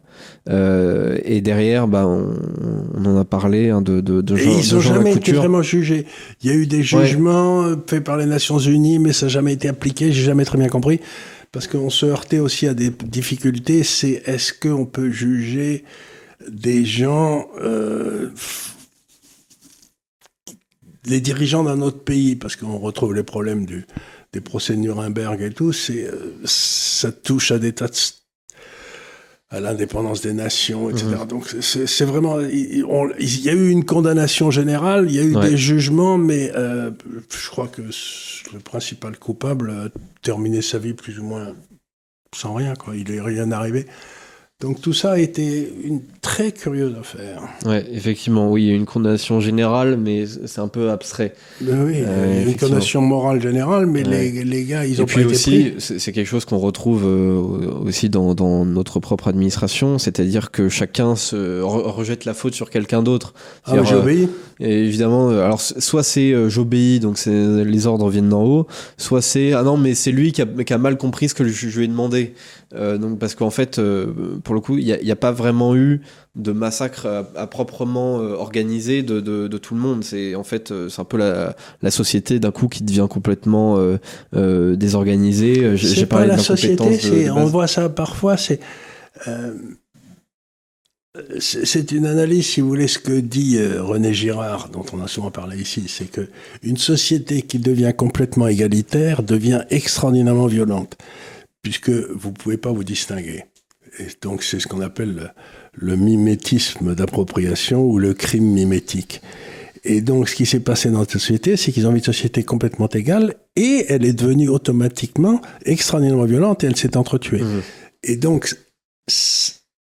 [0.48, 2.34] Euh, et derrière, bah, on,
[2.94, 5.62] on en a parlé hein, de, de, de Et Jean, ils n'ont jamais été vraiment
[5.62, 6.06] jugés.
[6.42, 9.30] Il y a eu des jugements euh, faits par les Nations Unies, mais ça n'a
[9.30, 10.12] jamais été appliqué.
[10.12, 11.00] J'ai jamais très bien compris.
[11.54, 13.84] Parce qu'on se heurtait aussi à des difficultés.
[13.84, 15.84] C'est est-ce qu'on peut juger
[16.48, 18.30] des gens, euh,
[21.06, 25.52] les dirigeants d'un autre pays, parce qu'on retrouve les problèmes des procès de Nuremberg et
[25.52, 27.94] tout, c'est, euh, ça touche à des tas de
[29.54, 31.06] à l'indépendance des nations, etc.
[31.20, 31.26] Mhm.
[31.28, 35.20] Donc c'est c'est vraiment, il, on- il y a eu une condamnation générale, il y
[35.20, 35.50] a eu Ouais.
[35.50, 36.90] des jugements, mais euh,
[37.30, 39.88] je crois que le principal coupable a
[40.22, 41.54] terminé sa vie plus ou moins
[42.34, 42.96] sans rien, quoi.
[42.96, 43.86] Il n'est rien arrivé.
[44.64, 47.42] Donc tout ça a été une très curieuse affaire.
[47.66, 51.34] Ouais, effectivement, oui, il y a une condamnation générale, mais c'est un peu abstrait.
[51.60, 54.30] Mais oui, il y a Euh, une condamnation morale générale, mais Ouais.
[54.30, 57.36] les, les gars, ils Et ont puis pas aussi, c'est quelque chose qu'on retrouve euh,
[57.84, 62.70] aussi dans, dans notre propre administration, c'est-à-dire que chacun se re- rejette la faute sur
[62.70, 63.34] quelqu'un d'autre.
[63.66, 64.28] Ah, j'ai C'est-à-dire, obéi.
[64.60, 68.66] Et évidemment, euh, alors soit c'est euh, j'obéis, donc c'est les ordres viennent d'en haut,
[68.96, 71.44] soit c'est ah non mais c'est lui qui a, qui a mal compris ce que
[71.46, 72.34] je, je lui ai demandé.
[72.74, 74.06] Euh, donc parce qu'en fait, euh,
[74.42, 76.00] pour le coup, il n'y a, a pas vraiment eu
[76.36, 80.02] de massacre à, à proprement euh, organisé de, de, de tout le monde.
[80.04, 83.78] C'est en fait euh, c'est un peu la, la société d'un coup qui devient complètement
[83.78, 83.98] euh,
[84.36, 85.76] euh, désorganisée.
[85.76, 86.74] J'ai pas parlé de la société,
[87.26, 88.60] de- on voit ça parfois, c'est.
[91.38, 95.06] C'est une analyse, si vous voulez, ce que dit euh, René Girard, dont on a
[95.06, 96.28] souvent parlé ici, c'est que
[96.64, 100.96] une société qui devient complètement égalitaire devient extraordinairement violente,
[101.62, 103.44] puisque vous ne pouvez pas vous distinguer.
[104.00, 105.28] Et donc c'est ce qu'on appelle le,
[105.74, 109.22] le mimétisme d'appropriation ou le crime mimétique.
[109.84, 112.42] Et donc, ce qui s'est passé dans notre société, c'est qu'ils ont mis une société
[112.42, 117.42] complètement égale et elle est devenue automatiquement extraordinairement violente et elle s'est entretuée.
[117.42, 117.60] Mmh.
[118.02, 118.56] Et donc,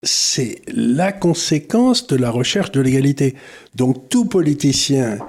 [0.04, 3.36] c'est la conséquence de la recherche de l'égalité.
[3.76, 5.20] Donc, tout politicien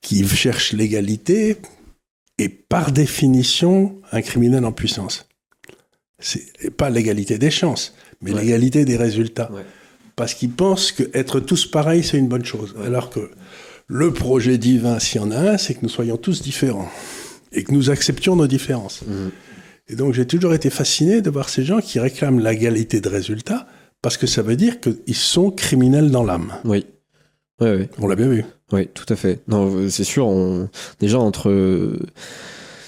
[0.00, 1.56] qui cherche l'égalité
[2.38, 5.26] est par définition un criminel en puissance.
[6.18, 8.40] C'est pas l'égalité des chances, mais Ouais.
[8.42, 9.50] l'égalité des résultats.
[9.52, 9.62] Ouais.
[10.16, 12.74] Parce qu'ils pensent qu'être tous pareils, c'est une bonne chose.
[12.84, 13.30] Alors que
[13.88, 16.88] le projet divin, s'il y en a un, c'est que nous soyons tous différents
[17.52, 19.02] et que nous acceptions nos différences.
[19.06, 19.30] Mhm.
[19.88, 23.66] Et donc j'ai toujours été fasciné de voir ces gens qui réclament l'égalité de résultats
[24.04, 26.52] parce que ça veut dire qu'ils sont criminels dans l'âme.
[26.66, 26.84] Oui.
[27.58, 27.88] Oui, oui.
[27.98, 28.44] On l'a bien vu.
[28.70, 29.40] Oui, tout à fait.
[29.48, 30.26] Non, c'est sûr.
[30.26, 30.68] On...
[31.00, 31.50] Déjà entre,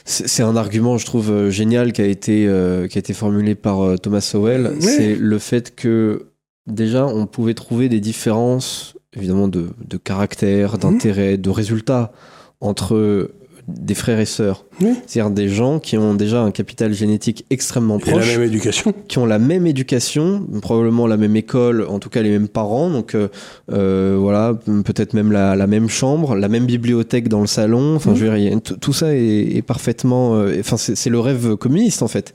[0.05, 3.55] c'est un argument, je trouve euh, génial qui a été euh, qui a été formulé
[3.55, 4.73] par euh, Thomas Sowell.
[4.75, 4.83] Oui.
[4.83, 6.27] C'est le fait que
[6.67, 12.13] déjà on pouvait trouver des différences, évidemment de, de caractère, d'intérêt, de résultats
[12.61, 13.31] entre
[13.69, 14.65] des frères et sœurs.
[14.81, 14.95] Oui.
[15.07, 18.95] C'est-à-dire des gens qui ont déjà un capital génétique extrêmement Et la proche même éducation.
[19.09, 22.91] qui ont la même éducation, probablement la même école, en tout cas les mêmes parents,
[22.91, 23.29] donc euh,
[23.73, 24.55] euh, voilà,
[24.85, 27.97] peut-être même la, la même chambre, la même bibliothèque dans le salon.
[27.97, 30.37] Enfin, je veux dire, tout ça est, est parfaitement.
[30.37, 32.35] euh, Enfin, c'est c'est le rêve communiste en fait.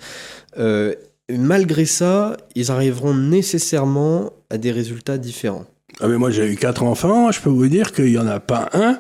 [0.60, 0.94] Euh,
[1.30, 5.66] malgré ça, ils arriveront nécessairement à des résultats différents,
[6.02, 8.40] Ah mais moi j'ai eu quatre enfants, je peux vous dire qu'il n'y en a
[8.40, 8.98] pas un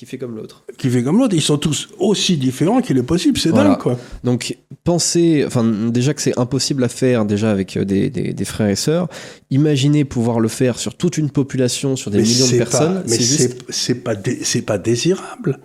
[0.00, 0.64] qui fait comme l'autre.
[0.78, 1.34] qui fait comme l'autre.
[1.34, 3.38] Ils sont tous aussi différents qu'il est possible.
[3.38, 3.70] C'est Voilà.
[3.70, 3.98] dingue quoi.
[4.24, 8.44] Donc, penser, enfin, déjà que c'est impossible à faire déjà avec euh, des, des- des
[8.46, 9.08] frères et sœurs,
[9.50, 13.02] imaginez pouvoir le faire sur toute une population, sur des mais millions de personnes, pas,
[13.06, 15.58] mais c'est juste, c'est c'est pas dé- c'est pas désirable.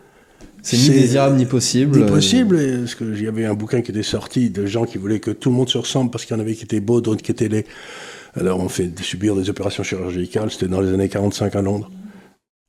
[0.61, 1.99] c'est ni désirable ni possible.
[2.01, 4.97] C'est possible, et- parce que y avait un bouquin qui était sorti de gens qui
[4.97, 6.99] voulaient que tout le monde se ressemble parce qu'il y en avait qui étaient beaux,
[6.99, 7.65] d'autres qui étaient laids.
[8.37, 11.89] Alors on fait subir des opérations chirurgicales, c'était dans les années 45 à Londres.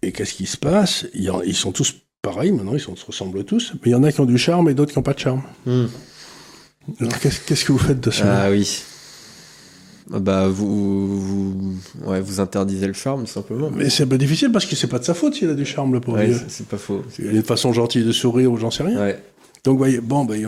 [0.02, 1.06] Et qu'est-ce qui se passe?
[1.14, 4.20] Ils sont tous pareils maintenant, ils se ressemblent tous, mais il y en a qui
[4.20, 5.42] ont du charme et d'autres qui n'ont pas de charme.
[5.64, 5.86] Hmm.
[7.00, 8.82] Alors qu'est-ce qu'est-ce que vous faites de ça Ah oui.
[10.12, 11.74] Ah Bah, vous, vous,
[12.04, 13.70] ouais, vous interdisez le charme, simplement.
[13.74, 15.92] Mais c'est peu difficile parce que c'est pas de sa faute s'il a du charme,
[15.94, 16.36] le pauvre Ouais, vieux.
[16.38, 17.02] c'est- c'est pas faux.
[17.18, 19.00] Il a une façon gentille de sourire ou j'en sais rien.
[19.00, 19.20] Ouais.
[19.64, 20.46] Donc, voyez, bon, ben,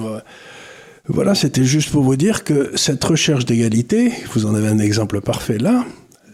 [1.09, 5.20] voilà, c'était juste pour vous dire que cette recherche d'égalité, vous en avez un exemple
[5.20, 5.84] parfait là,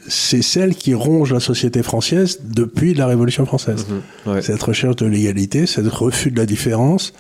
[0.09, 3.87] c'est celle qui ronge la société française depuis la Révolution française.
[3.89, 4.33] Mhm.
[4.33, 4.43] Ouais.
[4.43, 7.13] Cette recherche de l'égalité, ce refus de la différence,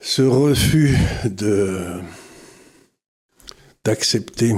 [0.00, 2.00] ce refus de
[3.84, 4.54] d'accepter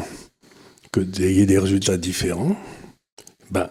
[0.93, 2.57] que y ait des résultats différents,
[3.51, 3.71] ben,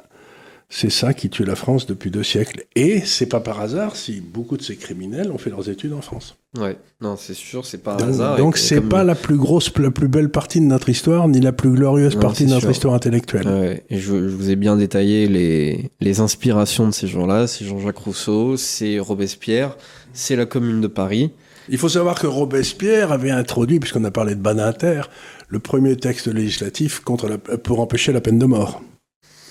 [0.69, 2.65] c'est ça qui tue la France depuis deux siècles.
[2.75, 6.01] Et c'est pas par hasard si beaucoup de ces criminels ont fait leurs études en
[6.01, 6.37] France.
[6.59, 6.77] Ouais.
[6.99, 8.35] Non, c'est sûr, c'est pas un Donc, hasard.
[8.37, 11.39] donc c'est comme- pas la plus grosse, la plus belle partie de notre histoire, ni
[11.39, 12.71] la plus glorieuse Non, partie de notre sûr.
[12.71, 13.47] histoire intellectuelle.
[13.47, 17.47] Ouais, et je, je vous ai bien détaillé les, les inspirations de ces gens-là.
[17.47, 19.77] C'est Jean-Jacques Rousseau, c'est Robespierre,
[20.11, 21.31] c'est la Commune de Paris.
[21.69, 25.03] Il faut savoir que Robespierre avait introduit, puisqu'on a parlé de Badinter,
[25.47, 28.81] le premier texte législatif contre la- pour empêcher la peine de mort.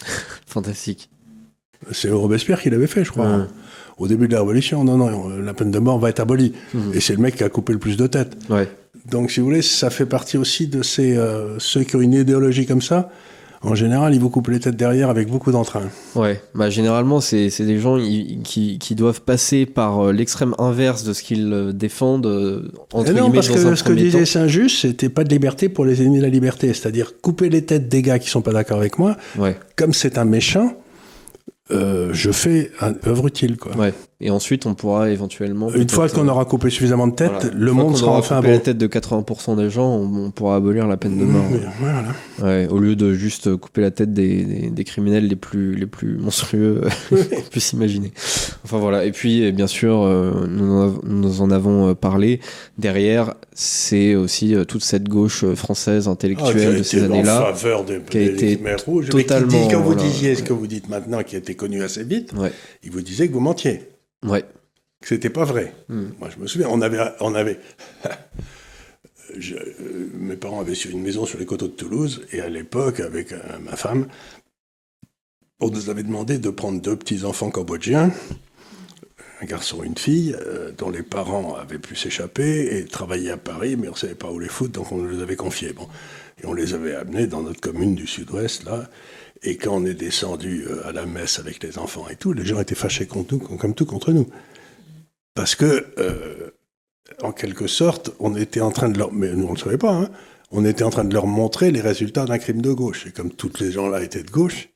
[0.46, 1.08] Fantastique.
[1.92, 3.38] C'est Robespierre qui l'avait fait, je crois.
[3.38, 3.44] Ouais.
[4.00, 6.52] Au début de la Révolution, non, non, la peine de mort va être abolie.
[6.74, 6.92] Mhm.
[6.94, 8.36] Et c'est le mec qui a coupé le plus de têtes.
[8.48, 8.68] Ouais.
[9.08, 12.14] Donc, si vous voulez, ça fait partie aussi de ces, euh, ceux qui ont une
[12.14, 13.10] idéologie comme ça.
[13.62, 15.82] En général, ils vous coupent les têtes derrière avec beaucoup d'entrain.
[16.14, 17.98] Ouais, bah généralement c'est des gens
[18.42, 23.10] qui, qui doivent passer par euh, l'extrême inverse de ce qu'ils euh, défendent euh, entre
[23.10, 24.24] Et non, parce dans que ce que disait.
[24.24, 26.72] Saint-Just, c'était pas de liberté pour les ennemis de la liberté.
[26.72, 29.16] C'est-à-dire couper les têtes des gars qui sont pas d'accord avec moi.
[29.36, 30.72] Ouais, Comme c'est un méchant, euh,
[31.70, 33.72] je fais un œuvre utile, quoi.
[34.22, 35.70] Et ensuite on pourra éventuellement.
[35.72, 37.50] Une fois qu'on euh, aura coupé suffisamment de têtes, voilà.
[37.54, 38.52] le monde sera aura enfin coupé bon.
[38.54, 41.44] la tête de 80% des gens, on, on pourra abolir la peine de mort.
[41.80, 42.02] Voilà.
[42.42, 45.86] Ouais, au lieu de juste couper la tête des, des, des criminels les plus, les
[45.86, 47.16] plus monstrueux qu'on
[47.50, 48.12] puisse imaginer.
[48.64, 51.94] Enfin voilà, et puis eh bien sûr, euh, nous, en av- nous en avons euh,
[51.94, 52.40] parlé,
[52.78, 57.02] derrière, c'est aussi euh, toute cette gauche euh, française Ah, intellectuelle qui a de ces
[57.04, 57.52] années-là.
[58.10, 59.06] qui a été rouges.
[59.14, 61.54] Mais qui totalement, dit, quand vous disiez ce que vous dites maintenant, qui a été
[61.54, 62.52] connu assez vite, Ouais,
[62.84, 63.82] il vous disait que vous mentiez,
[64.24, 64.42] ouais.
[65.00, 65.74] que c'était pas vrai.
[65.88, 66.08] Hmm.
[66.18, 67.58] Moi, je me souviens, on avait, on avait,
[69.38, 72.48] je- euh, mes parents avaient sur une maison sur les coteaux de Toulouse, et à
[72.48, 74.08] l'époque, avec euh, ma femme,
[75.60, 78.10] on nous avait demandé de prendre deux petits enfants cambodgiens,
[79.42, 83.36] un garçon et une fille, euh, dont les parents avaient pu s'échapper et travailler à
[83.36, 85.72] Paris, mais on ne savait pas où les foutre, donc on nous les avait confiés.
[85.72, 85.88] Bon.
[86.42, 88.88] Et on les avait amenés dans notre commune du sud-ouest, là.
[89.42, 92.44] Et quand on est descendu euh, à la messe avec les enfants et tout, les
[92.44, 94.28] gens étaient fâchés contre nous, comme tout contre nous.
[95.34, 96.50] Parce que, euh,
[97.22, 99.12] en quelque sorte, on était en train de leur...
[99.12, 100.10] Mais nous, on ne le savait pas, hein,
[100.50, 103.06] on était en train de leur montrer les résultats d'un crime de gauche.
[103.06, 104.68] Et comme tous les gens là étaient de gauche,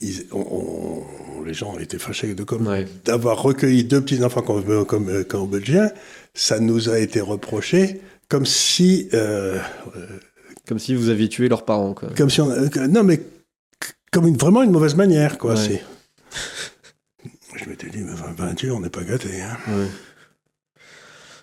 [0.00, 1.02] ils, on,
[1.44, 2.68] les gens étaient fâchés de comme
[3.04, 5.60] d'avoir recueilli deux petits enfants comme, comme, comme
[6.34, 9.58] ça nous a été reproché comme si euh,
[10.68, 12.10] comme si vous aviez tué leurs parents quoi.
[12.16, 12.48] Comme si on,
[12.88, 13.20] non mais
[14.10, 15.54] comme une, vraiment une mauvaise manière quoi.
[15.54, 15.70] Je
[17.68, 19.42] m'étais dit mais 20 on n'est pas gâté.
[19.42, 19.56] Hein.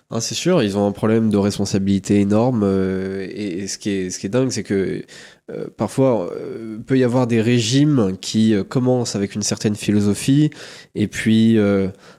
[0.08, 2.62] Ah, c'est sûr, ils ont un problème de responsabilité énorme.
[2.62, 5.04] Euh, et, ce, qui est, ce qui est dingue, c'est que
[5.48, 10.50] euh, parfois, euh, peut y avoir des régimes qui euh, commencent avec une certaine philosophie,
[10.96, 11.56] et puis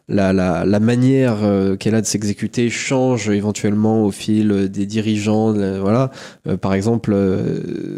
[0.08, 1.40] la, la, la, manière
[1.80, 5.52] qu'elle a de s'exécuter change éventuellement au fil des dirigeants.
[5.52, 6.12] voilà.
[6.62, 7.16] par exemple,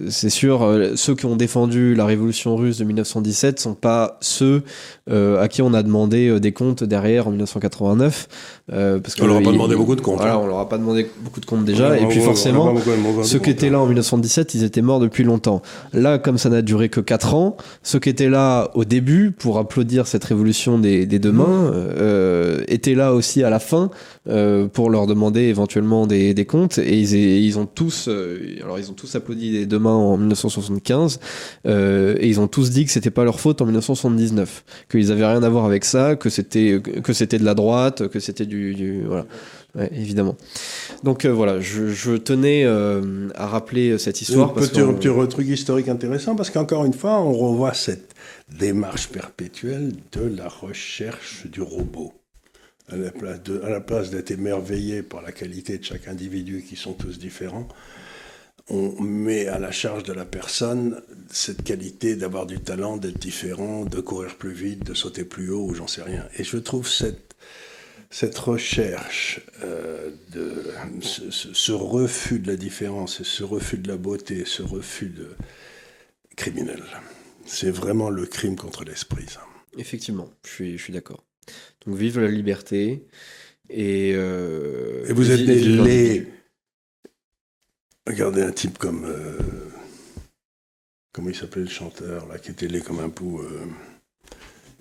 [0.09, 4.63] c'est sûr, ceux qui ont défendu la révolution russe de 1917 sont pas ceux
[5.11, 8.27] à qui on a demandé des comptes derrière en 1989.
[8.67, 10.17] parce qu'on leur a pas demandé beaucoup de comptes.
[10.17, 10.41] Voilà, hein.
[10.41, 11.97] on leur a pas demandé beaucoup de comptes déjà.
[11.99, 12.73] et puis forcément,
[13.23, 15.61] ceux qui étaient là en 1917, ils étaient morts depuis longtemps.
[15.93, 19.57] Là, comme ça n'a duré que 4 ans, ceux qui étaient là au début pour
[19.57, 23.89] applaudir cette révolution des, des deux mains euh, étaient là aussi à la fin
[24.27, 26.77] euh, pour leur demander éventuellement des, comptes.
[26.77, 31.19] Et ils, ont tous, euh, alors ils ont tous applaudi des deux mains en 1975
[31.65, 35.25] euh, et ils ont tous dit que c'était pas leur faute en 1979, qu'ils avaient
[35.25, 38.75] rien à voir avec ça, que c'était que c'était de la droite, que c'était du,
[38.75, 39.25] du voilà
[39.91, 40.35] évidemment.
[41.03, 44.51] Donc euh, voilà, je, tenais euh, à rappeler euh, cette histoire.
[44.51, 48.13] Un petit, petit truc historique intéressant, parce qu'encore une fois, on revoit cette
[48.57, 52.13] démarche perpétuelle de la recherche du robot.
[52.91, 56.65] À la place, de, à la place d'être émerveillé par la qualité de chaque individu,
[56.67, 57.67] qui sont tous différents,
[58.67, 61.01] on met à la charge de la personne
[61.31, 65.65] cette qualité d'avoir du talent, d'être différent, de courir plus vite, de sauter plus haut,
[65.65, 66.25] ou j'en sais rien.
[66.37, 67.28] Et je trouve cette
[68.09, 70.63] cette recherche euh, de
[71.01, 75.29] ce, refus de la différence et ce refus de la beauté, ce refus de
[76.35, 76.83] criminel.
[77.45, 79.45] C'est vraiment le crime contre l'esprit, ça.
[79.77, 81.23] Effectivement, je suis, je suis d'accord.
[81.85, 83.05] Donc vive la liberté
[83.69, 84.13] et...
[84.15, 86.27] Euh, et vous êtes les...
[88.07, 89.05] Regardez un type comme...
[89.05, 89.37] Euh,
[91.13, 93.41] comment il s'appelait le chanteur, là, qui était laid comme un pou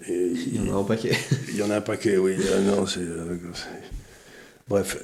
[0.06, 1.16] il y en a un paquet.
[1.48, 2.36] Il y en a un paquet, oui.
[2.54, 3.36] Ah non, c'est, euh,
[4.68, 4.98] Bref,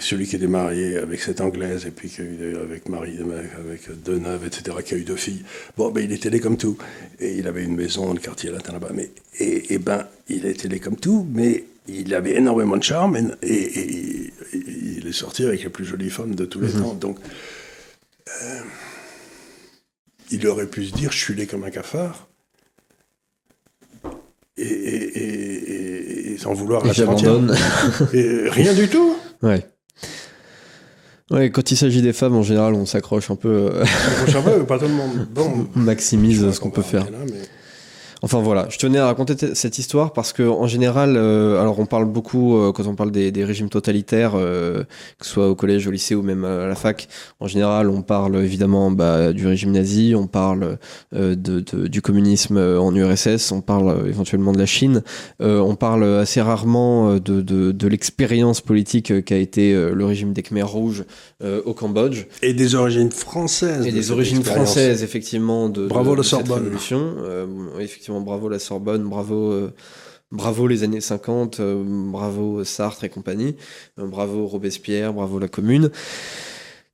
[0.00, 4.02] celui qui était marié avec cette Anglaise, et puis qui a eu avec Marie, avec
[4.02, 5.44] Deneuve, etc., qui a eu deux filles.
[5.76, 6.76] Bon, ben, il était laid comme tout.
[7.20, 8.90] Et il avait une maison dans le quartier latin là-bas.
[8.92, 14.32] Mais, et, ben, il était laid comme tout, mais il avait énormément de charme, et,
[14.52, 16.82] il est sorti avec la plus jolie femme de tous les mhm.
[16.82, 16.94] temps.
[16.94, 17.18] Donc,
[18.42, 18.60] euh,
[20.32, 22.25] il aurait pu se dire, je suis laid comme un cafard
[24.58, 27.54] et, et, sans vouloir la j'abandonne.
[28.12, 29.16] rien du tout.
[29.42, 29.66] Ouais.
[31.30, 33.70] Ouais, quand il s'agit des femmes, en général, on s'accroche un peu.
[33.72, 35.26] Euh, on s'accroche un peu, pas tout le monde.
[35.34, 37.06] Bon, on maximise ce qu'on peut faire.
[38.22, 41.84] Enfin voilà, je tenais à raconter cette histoire parce que en général, euh, alors on
[41.84, 44.84] parle beaucoup euh, quand on parle des, des régimes totalitaires, euh,
[45.18, 47.08] que ce soit au collège, au lycée ou même à la fac.
[47.40, 50.78] En général, on parle évidemment bah, du régime nazi, on parle
[51.12, 55.02] de, de, du communisme en URSS, on parle éventuellement de la Chine,
[55.40, 60.68] on parle assez rarement de, de, de l'expérience politique qu'a été le régime des Khmers
[60.68, 61.04] rouges
[61.42, 62.24] au Cambodge.
[62.42, 63.86] Et des origines françaises.
[63.86, 65.68] Et des origines françaises, effectivement.
[65.68, 66.72] De, Bravo la Sorbonne.
[67.78, 69.74] effectivement bravo la Sorbonne, bravo, euh,
[70.30, 73.56] bravo les années 50, euh, bravo Sartre et compagnie,
[73.98, 75.90] euh, bravo Robespierre, bravo la Commune.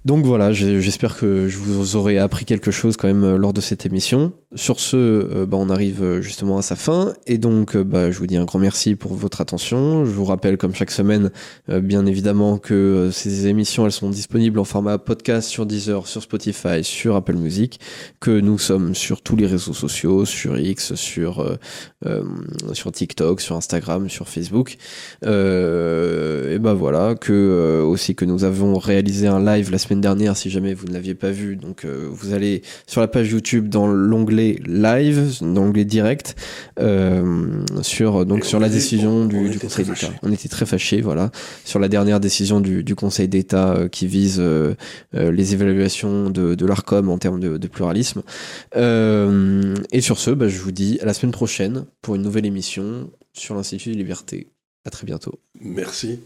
[0.04, 3.86] Donc voilà, j'espère que je vous aurai appris quelque chose quand même lors de cette
[3.86, 4.32] émission.
[4.54, 7.14] Sur ce, euh, bah, on arrive euh, justement à sa fin.
[7.26, 10.04] Et donc, euh, bah, je vous dis un grand merci pour votre attention.
[10.04, 11.30] Je vous rappelle, comme chaque semaine,
[11.68, 16.82] bien évidemment, que ces émissions, elles sont disponibles en format podcast sur Deezer, sur Spotify,
[16.82, 17.80] sur Apple Music,
[18.20, 21.58] que nous sommes sur tous les réseaux sociaux, sur X, sur,
[22.72, 24.76] sur TikTok, sur Instagram, sur Facebook.
[25.22, 30.50] et ben voilà, que aussi que nous avons réalisé un live la semaine dernière, si
[30.50, 31.56] jamais vous ne l'aviez pas vu.
[31.56, 36.36] Donc, vous allez sur la page YouTube dans l'onglet live, d'anglais direct,
[36.78, 40.10] euh, sur donc sur la décision du, Conseil d'État.
[40.22, 41.30] On était très fâchés, voilà,
[41.64, 44.74] sur la dernière décision du, Conseil d'État euh, qui vise euh,
[45.12, 48.22] les évaluations de, de l'Arcom en termes de, pluralisme.
[48.74, 53.10] et sur ce, bah, je vous dis à la semaine prochaine pour une nouvelle émission
[53.32, 54.48] sur l'Institut de Liberté.
[54.84, 55.38] À très bientôt.
[55.60, 56.20] Merci.